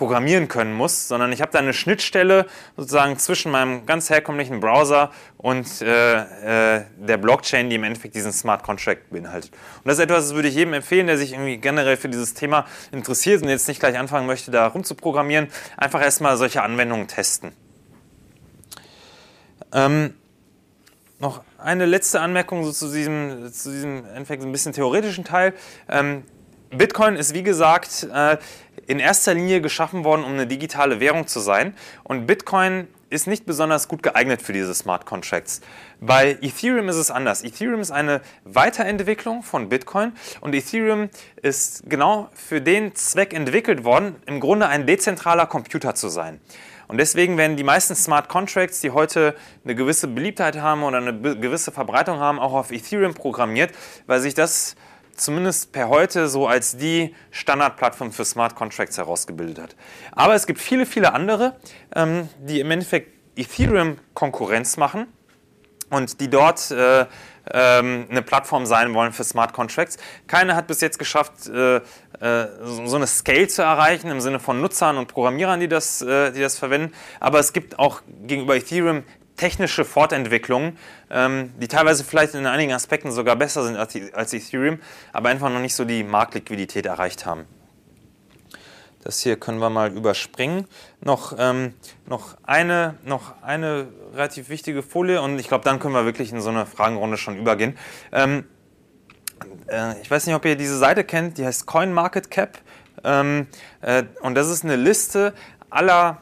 programmieren 0.00 0.48
können 0.48 0.72
muss, 0.72 1.08
sondern 1.08 1.30
ich 1.30 1.42
habe 1.42 1.52
da 1.52 1.58
eine 1.58 1.74
Schnittstelle 1.74 2.46
sozusagen 2.74 3.18
zwischen 3.18 3.52
meinem 3.52 3.84
ganz 3.84 4.08
herkömmlichen 4.08 4.58
Browser 4.58 5.10
und 5.36 5.82
äh, 5.82 6.76
äh, 6.78 6.84
der 6.96 7.18
Blockchain, 7.18 7.68
die 7.68 7.76
im 7.76 7.84
Endeffekt 7.84 8.14
diesen 8.14 8.32
Smart 8.32 8.62
Contract 8.62 9.10
beinhaltet. 9.10 9.52
Und 9.52 9.84
das 9.84 9.98
ist 9.98 10.04
etwas, 10.04 10.28
das 10.28 10.34
würde 10.34 10.48
ich 10.48 10.54
jedem 10.54 10.72
empfehlen, 10.72 11.06
der 11.06 11.18
sich 11.18 11.34
irgendwie 11.34 11.58
generell 11.58 11.98
für 11.98 12.08
dieses 12.08 12.32
Thema 12.32 12.64
interessiert 12.92 13.42
und 13.42 13.50
jetzt 13.50 13.68
nicht 13.68 13.78
gleich 13.78 13.98
anfangen 13.98 14.26
möchte, 14.26 14.50
da 14.50 14.68
rumzuprogrammieren. 14.68 15.48
Einfach 15.76 16.00
erstmal 16.00 16.38
solche 16.38 16.62
Anwendungen 16.62 17.06
testen. 17.06 17.52
Ähm, 19.74 20.14
noch 21.18 21.44
eine 21.58 21.84
letzte 21.84 22.22
Anmerkung 22.22 22.64
so 22.64 22.72
zu 22.72 22.90
diesem, 22.90 23.52
zu 23.52 23.70
diesem 23.70 24.06
Endeffekt 24.06 24.44
ein 24.44 24.50
bisschen 24.50 24.72
theoretischen 24.72 25.24
Teil. 25.24 25.52
Ähm, 25.90 26.24
Bitcoin 26.70 27.16
ist 27.16 27.34
wie 27.34 27.42
gesagt 27.42 28.06
äh, 28.14 28.38
in 28.90 28.98
erster 28.98 29.34
Linie 29.34 29.60
geschaffen 29.60 30.02
worden, 30.02 30.24
um 30.24 30.32
eine 30.32 30.48
digitale 30.48 30.98
Währung 30.98 31.28
zu 31.28 31.38
sein. 31.38 31.74
Und 32.02 32.26
Bitcoin 32.26 32.88
ist 33.08 33.28
nicht 33.28 33.46
besonders 33.46 33.86
gut 33.86 34.02
geeignet 34.02 34.42
für 34.42 34.52
diese 34.52 34.74
Smart 34.74 35.06
Contracts. 35.06 35.60
Bei 36.00 36.36
Ethereum 36.42 36.88
ist 36.88 36.96
es 36.96 37.12
anders. 37.12 37.44
Ethereum 37.44 37.78
ist 37.78 37.92
eine 37.92 38.20
Weiterentwicklung 38.42 39.44
von 39.44 39.68
Bitcoin 39.68 40.12
und 40.40 40.56
Ethereum 40.56 41.08
ist 41.40 41.88
genau 41.88 42.30
für 42.34 42.60
den 42.60 42.92
Zweck 42.96 43.32
entwickelt 43.32 43.84
worden, 43.84 44.16
im 44.26 44.40
Grunde 44.40 44.66
ein 44.66 44.86
dezentraler 44.86 45.46
Computer 45.46 45.94
zu 45.94 46.08
sein. 46.08 46.40
Und 46.88 46.98
deswegen 46.98 47.38
werden 47.38 47.56
die 47.56 47.62
meisten 47.62 47.94
Smart 47.94 48.28
Contracts, 48.28 48.80
die 48.80 48.90
heute 48.90 49.36
eine 49.62 49.76
gewisse 49.76 50.08
Beliebtheit 50.08 50.56
haben 50.56 50.82
oder 50.82 50.96
eine 50.96 51.12
gewisse 51.16 51.70
Verbreitung 51.70 52.18
haben, 52.18 52.40
auch 52.40 52.54
auf 52.54 52.72
Ethereum 52.72 53.14
programmiert, 53.14 53.70
weil 54.08 54.18
sich 54.18 54.34
das 54.34 54.74
zumindest 55.20 55.72
per 55.72 55.88
heute 55.88 56.28
so 56.28 56.46
als 56.46 56.76
die 56.76 57.14
Standardplattform 57.30 58.12
für 58.12 58.24
Smart 58.24 58.54
Contracts 58.54 58.98
herausgebildet 58.98 59.62
hat. 59.62 59.76
Aber 60.12 60.34
es 60.34 60.46
gibt 60.46 60.60
viele, 60.60 60.86
viele 60.86 61.12
andere, 61.12 61.56
ähm, 61.94 62.28
die 62.40 62.60
im 62.60 62.70
Endeffekt 62.70 63.12
Ethereum 63.36 63.98
Konkurrenz 64.14 64.76
machen 64.76 65.06
und 65.90 66.20
die 66.20 66.28
dort 66.28 66.70
äh, 66.70 67.06
ähm, 67.52 68.06
eine 68.10 68.22
Plattform 68.22 68.66
sein 68.66 68.94
wollen 68.94 69.12
für 69.12 69.24
Smart 69.24 69.52
Contracts. 69.52 69.98
Keine 70.26 70.54
hat 70.54 70.66
bis 70.66 70.80
jetzt 70.80 70.98
geschafft, 70.98 71.48
äh, 71.48 71.76
äh, 71.76 71.80
so 72.64 72.96
eine 72.96 73.06
Scale 73.06 73.48
zu 73.48 73.62
erreichen 73.62 74.10
im 74.10 74.20
Sinne 74.20 74.40
von 74.40 74.60
Nutzern 74.60 74.98
und 74.98 75.08
Programmierern, 75.08 75.60
die 75.60 75.68
das, 75.68 76.02
äh, 76.02 76.32
die 76.32 76.40
das 76.40 76.58
verwenden. 76.58 76.92
Aber 77.18 77.38
es 77.38 77.52
gibt 77.52 77.78
auch 77.78 78.02
gegenüber 78.22 78.56
Ethereum 78.56 79.04
technische 79.40 79.86
Fortentwicklungen, 79.86 80.76
ähm, 81.10 81.50
die 81.58 81.66
teilweise 81.66 82.04
vielleicht 82.04 82.34
in 82.34 82.44
einigen 82.44 82.74
Aspekten 82.74 83.10
sogar 83.10 83.36
besser 83.36 83.64
sind 83.64 83.76
als, 83.76 84.34
Ethereum, 84.34 84.78
aber 85.14 85.30
einfach 85.30 85.48
noch 85.48 85.60
nicht 85.60 85.74
so 85.74 85.86
die 85.86 86.04
Marktliquidität 86.04 86.84
erreicht 86.84 87.24
haben. 87.24 87.46
Das 89.02 89.20
hier 89.20 89.40
können 89.40 89.58
wir 89.58 89.70
mal 89.70 89.90
überspringen. 89.92 90.66
Noch, 91.00 91.34
ähm, 91.38 91.72
noch, 92.06 92.36
eine, 92.42 92.98
noch 93.02 93.32
eine 93.40 93.88
relativ 94.12 94.50
wichtige 94.50 94.82
Folie 94.82 95.22
und 95.22 95.38
ich 95.38 95.48
glaube, 95.48 95.64
dann 95.64 95.78
können 95.78 95.94
wir 95.94 96.04
wirklich 96.04 96.32
in 96.32 96.42
so 96.42 96.50
eine 96.50 96.66
Fragenrunde 96.66 97.16
schon 97.16 97.38
übergehen. 97.38 97.78
Ähm, 98.12 98.44
äh, 99.68 99.98
ich 100.02 100.10
weiß 100.10 100.26
nicht, 100.26 100.34
ob 100.34 100.44
ihr 100.44 100.54
diese 100.54 100.76
Seite 100.76 101.02
kennt, 101.02 101.38
die 101.38 101.46
heißt 101.46 101.64
CoinMarketCap. 101.64 102.58
Ähm, 103.04 103.46
äh, 103.80 104.02
und 104.20 104.34
das 104.34 104.50
ist 104.50 104.64
eine 104.64 104.76
Liste 104.76 105.32
aller 105.70 106.20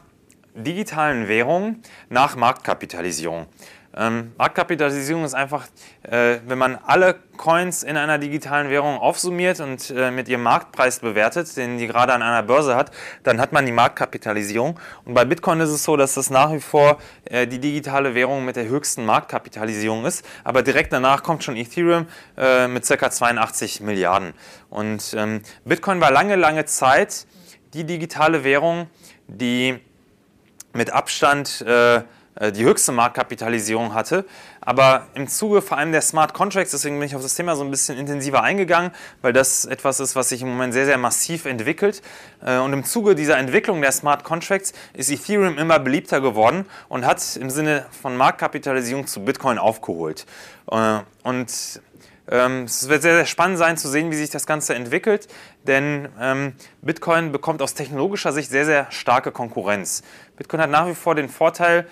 digitalen 0.59 1.27
Währungen 1.27 1.81
nach 2.09 2.35
Marktkapitalisierung. 2.35 3.47
Ähm, 3.95 4.33
Marktkapitalisierung 4.37 5.25
ist 5.25 5.33
einfach, 5.33 5.65
äh, 6.03 6.37
wenn 6.45 6.59
man 6.59 6.77
alle 6.85 7.15
Coins 7.37 7.81
in 7.81 7.97
einer 7.97 8.19
digitalen 8.19 8.69
Währung 8.69 8.97
aufsummiert 8.97 9.59
und 9.61 9.89
äh, 9.89 10.11
mit 10.11 10.29
ihrem 10.29 10.43
Marktpreis 10.43 10.99
bewertet, 10.99 11.57
den 11.57 11.79
die 11.79 11.87
gerade 11.87 12.13
an 12.13 12.21
einer 12.21 12.43
Börse 12.43 12.75
hat, 12.75 12.91
dann 13.23 13.41
hat 13.41 13.51
man 13.51 13.65
die 13.65 13.71
Marktkapitalisierung. 13.71 14.79
Und 15.05 15.15
bei 15.15 15.25
Bitcoin 15.25 15.59
ist 15.59 15.71
es 15.71 15.83
so, 15.83 15.97
dass 15.97 16.13
das 16.13 16.29
nach 16.29 16.53
wie 16.53 16.59
vor 16.59 16.99
äh, 17.25 17.47
die 17.47 17.59
digitale 17.59 18.13
Währung 18.13 18.45
mit 18.45 18.57
der 18.57 18.67
höchsten 18.67 19.05
Marktkapitalisierung 19.05 20.05
ist. 20.05 20.23
Aber 20.43 20.61
direkt 20.61 20.93
danach 20.93 21.23
kommt 21.23 21.43
schon 21.43 21.55
Ethereum 21.55 22.05
äh, 22.37 22.67
mit 22.67 22.87
ca. 22.87 23.09
82 23.09 23.81
Milliarden. 23.81 24.33
Und 24.69 25.15
ähm, 25.17 25.41
Bitcoin 25.65 25.99
war 25.99 26.11
lange, 26.11 26.35
lange 26.35 26.65
Zeit 26.65 27.25
die 27.73 27.85
digitale 27.85 28.43
Währung, 28.43 28.87
die 29.27 29.79
mit 30.73 30.91
Abstand 30.91 31.61
äh, 31.61 32.01
äh, 32.39 32.51
die 32.51 32.63
höchste 32.63 32.91
Marktkapitalisierung 32.91 33.93
hatte. 33.93 34.25
Aber 34.61 35.07
im 35.13 35.27
Zuge 35.27 35.61
vor 35.61 35.77
allem 35.77 35.91
der 35.91 36.01
Smart 36.01 36.33
Contracts, 36.33 36.71
deswegen 36.71 36.97
bin 36.99 37.07
ich 37.07 37.15
auf 37.15 37.21
das 37.21 37.35
Thema 37.35 37.55
so 37.55 37.63
ein 37.63 37.71
bisschen 37.71 37.97
intensiver 37.97 38.43
eingegangen, 38.43 38.91
weil 39.21 39.33
das 39.33 39.65
etwas 39.65 39.99
ist, 39.99 40.15
was 40.15 40.29
sich 40.29 40.41
im 40.41 40.49
Moment 40.49 40.73
sehr, 40.73 40.85
sehr 40.85 40.97
massiv 40.97 41.45
entwickelt. 41.45 42.01
Äh, 42.43 42.57
und 42.59 42.73
im 42.73 42.83
Zuge 42.83 43.15
dieser 43.15 43.37
Entwicklung 43.37 43.81
der 43.81 43.91
Smart 43.91 44.23
Contracts 44.23 44.73
ist 44.93 45.11
Ethereum 45.11 45.57
immer 45.57 45.79
beliebter 45.79 46.21
geworden 46.21 46.65
und 46.87 47.05
hat 47.05 47.35
im 47.35 47.49
Sinne 47.49 47.85
von 48.01 48.15
Marktkapitalisierung 48.15 49.07
zu 49.07 49.23
Bitcoin 49.25 49.57
aufgeholt. 49.57 50.25
Äh, 50.71 50.99
und 51.23 51.81
es 52.31 52.87
wird 52.89 53.01
sehr, 53.01 53.15
sehr 53.15 53.25
spannend 53.25 53.57
sein 53.57 53.77
zu 53.77 53.87
sehen, 53.89 54.11
wie 54.11 54.15
sich 54.15 54.29
das 54.29 54.45
Ganze 54.45 54.75
entwickelt, 54.75 55.27
denn 55.65 56.09
ähm, 56.21 56.53
Bitcoin 56.81 57.31
bekommt 57.31 57.61
aus 57.61 57.73
technologischer 57.73 58.31
Sicht 58.33 58.51
sehr, 58.51 58.65
sehr 58.65 58.91
starke 58.91 59.31
Konkurrenz. 59.31 60.03
Bitcoin 60.37 60.61
hat 60.61 60.69
nach 60.69 60.87
wie 60.87 60.93
vor 60.93 61.15
den 61.15 61.27
Vorteil, 61.27 61.87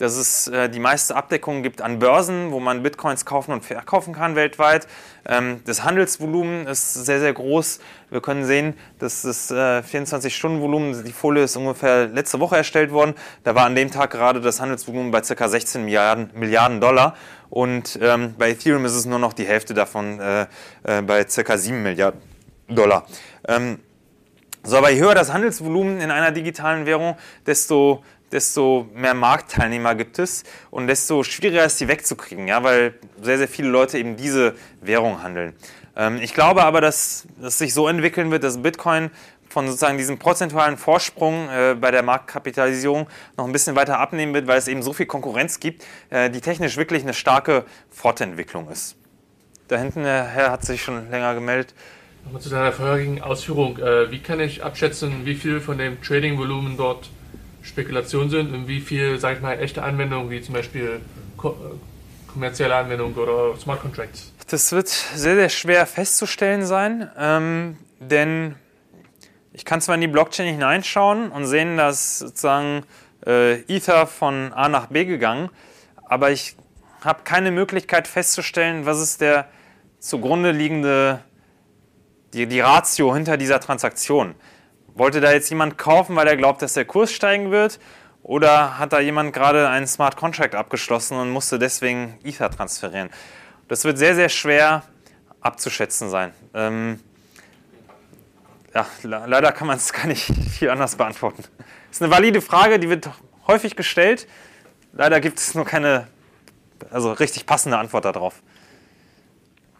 dass 0.00 0.16
es 0.16 0.48
äh, 0.48 0.70
die 0.70 0.80
meiste 0.80 1.14
Abdeckung 1.14 1.62
gibt 1.62 1.82
an 1.82 1.98
Börsen, 1.98 2.52
wo 2.52 2.58
man 2.58 2.82
Bitcoins 2.82 3.26
kaufen 3.26 3.52
und 3.52 3.64
verkaufen 3.64 4.14
kann 4.14 4.34
weltweit. 4.34 4.88
Ähm, 5.26 5.60
das 5.66 5.84
Handelsvolumen 5.84 6.66
ist 6.66 6.94
sehr, 6.94 7.20
sehr 7.20 7.34
groß. 7.34 7.80
Wir 8.08 8.22
können 8.22 8.46
sehen, 8.46 8.74
dass 8.98 9.22
das 9.22 9.50
äh, 9.50 9.54
24-Stunden-Volumen, 9.54 11.04
die 11.04 11.12
Folie 11.12 11.44
ist 11.44 11.56
ungefähr 11.56 12.06
letzte 12.06 12.40
Woche 12.40 12.56
erstellt 12.56 12.92
worden. 12.92 13.14
Da 13.44 13.54
war 13.54 13.66
an 13.66 13.74
dem 13.74 13.90
Tag 13.90 14.10
gerade 14.10 14.40
das 14.40 14.58
Handelsvolumen 14.58 15.10
bei 15.10 15.20
ca. 15.20 15.48
16 15.48 15.84
Milliarden, 15.84 16.30
Milliarden 16.34 16.80
Dollar. 16.80 17.14
Und 17.50 17.98
ähm, 18.00 18.34
bei 18.38 18.50
Ethereum 18.50 18.86
ist 18.86 18.94
es 18.94 19.04
nur 19.04 19.18
noch 19.18 19.34
die 19.34 19.44
Hälfte 19.44 19.74
davon 19.74 20.18
äh, 20.18 20.46
äh 20.84 21.02
bei 21.02 21.24
ca. 21.24 21.58
7 21.58 21.82
Milliarden 21.82 22.20
Dollar. 22.68 23.06
Ähm, 23.46 23.80
so, 24.62 24.76
aber 24.76 24.90
je 24.90 25.00
höher 25.00 25.14
das 25.14 25.32
Handelsvolumen 25.32 26.00
in 26.00 26.10
einer 26.10 26.32
digitalen 26.32 26.86
Währung, 26.86 27.16
desto 27.46 28.02
desto 28.32 28.88
mehr 28.94 29.14
Marktteilnehmer 29.14 29.94
gibt 29.94 30.18
es 30.18 30.44
und 30.70 30.86
desto 30.86 31.22
schwieriger 31.22 31.64
ist 31.64 31.78
sie 31.78 31.88
wegzukriegen, 31.88 32.48
ja, 32.48 32.62
weil 32.62 32.94
sehr, 33.20 33.38
sehr 33.38 33.48
viele 33.48 33.68
Leute 33.68 33.98
eben 33.98 34.16
diese 34.16 34.54
Währung 34.80 35.22
handeln. 35.22 35.54
Ähm, 35.96 36.18
ich 36.22 36.34
glaube 36.34 36.64
aber, 36.64 36.80
dass 36.80 37.26
es 37.42 37.58
sich 37.58 37.74
so 37.74 37.88
entwickeln 37.88 38.30
wird, 38.30 38.44
dass 38.44 38.62
Bitcoin 38.62 39.10
von 39.48 39.66
sozusagen 39.66 39.98
diesem 39.98 40.18
prozentualen 40.18 40.76
Vorsprung 40.76 41.48
äh, 41.48 41.74
bei 41.78 41.90
der 41.90 42.02
Marktkapitalisierung 42.02 43.08
noch 43.36 43.46
ein 43.46 43.52
bisschen 43.52 43.74
weiter 43.74 43.98
abnehmen 43.98 44.32
wird, 44.32 44.46
weil 44.46 44.58
es 44.58 44.68
eben 44.68 44.82
so 44.82 44.92
viel 44.92 45.06
Konkurrenz 45.06 45.58
gibt, 45.58 45.84
äh, 46.10 46.30
die 46.30 46.40
technisch 46.40 46.76
wirklich 46.76 47.02
eine 47.02 47.14
starke 47.14 47.64
Fortentwicklung 47.90 48.70
ist. 48.70 48.96
Da 49.68 49.76
hinten 49.76 50.04
der 50.04 50.24
Herr 50.24 50.50
hat 50.52 50.64
sich 50.64 50.82
schon 50.82 51.10
länger 51.10 51.34
gemeldet. 51.34 51.74
Nochmal 52.24 52.42
zu 52.42 52.50
deiner 52.50 52.72
vorherigen 52.72 53.22
Ausführung. 53.22 53.78
Äh, 53.78 54.10
wie 54.10 54.20
kann 54.20 54.40
ich 54.40 54.62
abschätzen, 54.62 55.24
wie 55.24 55.34
viel 55.34 55.60
von 55.60 55.78
dem 55.78 56.00
Trading-Volumen 56.00 56.76
dort 56.76 57.10
Spekulation 57.62 58.30
sind 58.30 58.52
und 58.52 58.68
wie 58.68 58.80
viel, 58.80 59.18
sag 59.18 59.36
ich 59.36 59.42
mal, 59.42 59.58
echte 59.58 59.82
Anwendungen, 59.82 60.30
wie 60.30 60.40
zum 60.40 60.54
Beispiel 60.54 61.00
ko 61.36 61.56
kommerzielle 62.26 62.74
Anwendungen 62.74 63.14
oder 63.16 63.56
Smart 63.58 63.80
Contracts? 63.80 64.32
Das 64.48 64.72
wird 64.72 64.88
sehr, 64.88 65.34
sehr 65.34 65.48
schwer 65.48 65.86
festzustellen 65.86 66.64
sein, 66.64 67.10
ähm, 67.18 67.76
denn 67.98 68.54
ich 69.52 69.64
kann 69.64 69.80
zwar 69.80 69.96
in 69.96 70.00
die 70.00 70.08
Blockchain 70.08 70.46
hineinschauen 70.46 71.30
und 71.30 71.46
sehen, 71.46 71.76
dass 71.76 72.20
sozusagen 72.20 72.84
äh, 73.26 73.60
Ether 73.62 74.06
von 74.06 74.52
A 74.52 74.68
nach 74.68 74.86
B 74.86 75.04
gegangen, 75.04 75.50
aber 76.04 76.30
ich 76.30 76.56
habe 77.02 77.22
keine 77.24 77.50
Möglichkeit 77.50 78.06
festzustellen, 78.06 78.86
was 78.86 79.00
ist 79.00 79.20
der 79.20 79.48
zugrunde 79.98 80.50
liegende, 80.52 81.20
die, 82.32 82.46
die 82.46 82.60
Ratio 82.60 83.14
hinter 83.14 83.36
dieser 83.36 83.60
Transaktion. 83.60 84.34
Wollte 84.94 85.20
da 85.20 85.32
jetzt 85.32 85.48
jemand 85.50 85.78
kaufen, 85.78 86.16
weil 86.16 86.26
er 86.26 86.36
glaubt, 86.36 86.62
dass 86.62 86.74
der 86.74 86.84
Kurs 86.84 87.12
steigen 87.12 87.50
wird? 87.50 87.78
Oder 88.22 88.78
hat 88.78 88.92
da 88.92 89.00
jemand 89.00 89.32
gerade 89.32 89.68
einen 89.68 89.86
Smart 89.86 90.16
Contract 90.16 90.54
abgeschlossen 90.54 91.18
und 91.18 91.30
musste 91.30 91.58
deswegen 91.58 92.18
Ether 92.22 92.50
transferieren? 92.50 93.10
Das 93.68 93.84
wird 93.84 93.98
sehr, 93.98 94.14
sehr 94.14 94.28
schwer 94.28 94.82
abzuschätzen 95.40 96.10
sein. 96.10 96.32
Ähm, 96.54 97.00
ja, 98.74 98.86
leider 99.02 99.52
kann 99.52 99.66
man 99.66 99.78
es 99.78 99.92
gar 99.92 100.06
nicht 100.06 100.24
viel 100.24 100.70
anders 100.70 100.96
beantworten. 100.96 101.44
Das 101.58 101.96
ist 101.96 102.02
eine 102.02 102.10
valide 102.10 102.40
Frage, 102.40 102.78
die 102.78 102.88
wird 102.88 103.08
häufig 103.46 103.76
gestellt. 103.76 104.28
Leider 104.92 105.20
gibt 105.20 105.38
es 105.38 105.54
nur 105.54 105.64
keine 105.64 106.08
also 106.90 107.12
richtig 107.12 107.46
passende 107.46 107.78
Antwort 107.78 108.04
darauf. 108.04 108.42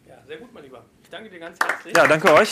Ja, 0.07 0.14
sehr 0.27 0.37
gut, 0.38 0.53
mein 0.53 0.64
Lieber. 0.64 0.85
Ich 1.03 1.11
danke 1.11 1.31
dir 1.31 1.38
ganz 1.38 1.59
herzlich. 1.62 1.96
Ja, 1.96 2.07
danke 2.07 2.33
euch. 2.35 2.51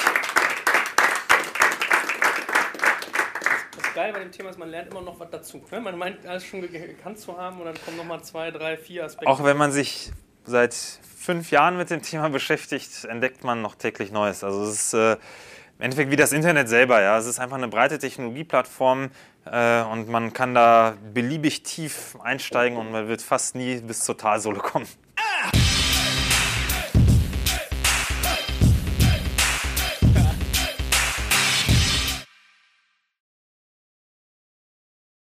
Das 3.98 4.04
Geile 4.04 4.12
bei 4.12 4.20
dem 4.20 4.30
Thema 4.30 4.50
ist, 4.50 4.58
man 4.61 4.70
lernt 4.70 4.92
immer 4.92 5.00
noch 5.00 5.18
was 5.18 5.28
dazu. 5.28 5.61
Ne? 5.72 5.80
Man 5.80 5.98
meint, 5.98 6.24
alles 6.24 6.44
schon 6.44 6.61
gekannt 6.61 7.18
zu 7.18 7.37
haben 7.37 7.58
und 7.58 7.64
dann 7.64 7.74
kommen 7.84 7.96
nochmal 7.96 8.22
zwei, 8.22 8.52
drei, 8.52 8.76
vier 8.76 9.04
Aspekte. 9.04 9.28
Auch 9.28 9.42
wenn 9.42 9.56
man 9.56 9.72
sich 9.72 10.12
seit 10.44 10.72
fünf 10.72 11.50
Jahren 11.50 11.76
mit 11.76 11.90
dem 11.90 12.00
Thema 12.00 12.28
beschäftigt, 12.28 13.06
entdeckt 13.06 13.42
man 13.42 13.61
noch 13.61 13.74
täglich 13.74 14.12
Neues. 14.12 14.44
Also 14.44 14.62
es 14.62 14.70
ist 14.70 14.94
äh, 14.94 15.14
im 15.14 15.18
Endeffekt 15.80 16.12
wie 16.12 16.16
das 16.16 16.30
Internet 16.30 16.68
selber. 16.68 17.02
Ja. 17.02 17.18
Es 17.18 17.26
ist 17.26 17.40
einfach 17.40 17.56
eine 17.56 17.66
breite 17.66 17.98
Technologieplattform 17.98 19.11
äh, 19.46 19.82
und 19.82 20.08
man 20.08 20.32
kann 20.32 20.54
da 20.54 20.94
beliebig 21.12 21.64
tief 21.64 22.16
einsteigen 22.22 22.78
und 22.78 22.92
man 22.92 23.08
wird 23.08 23.20
fast 23.20 23.56
nie 23.56 23.80
bis 23.80 24.02
zur 24.02 24.16
Talsohle 24.16 24.61
kommen. 24.61 24.87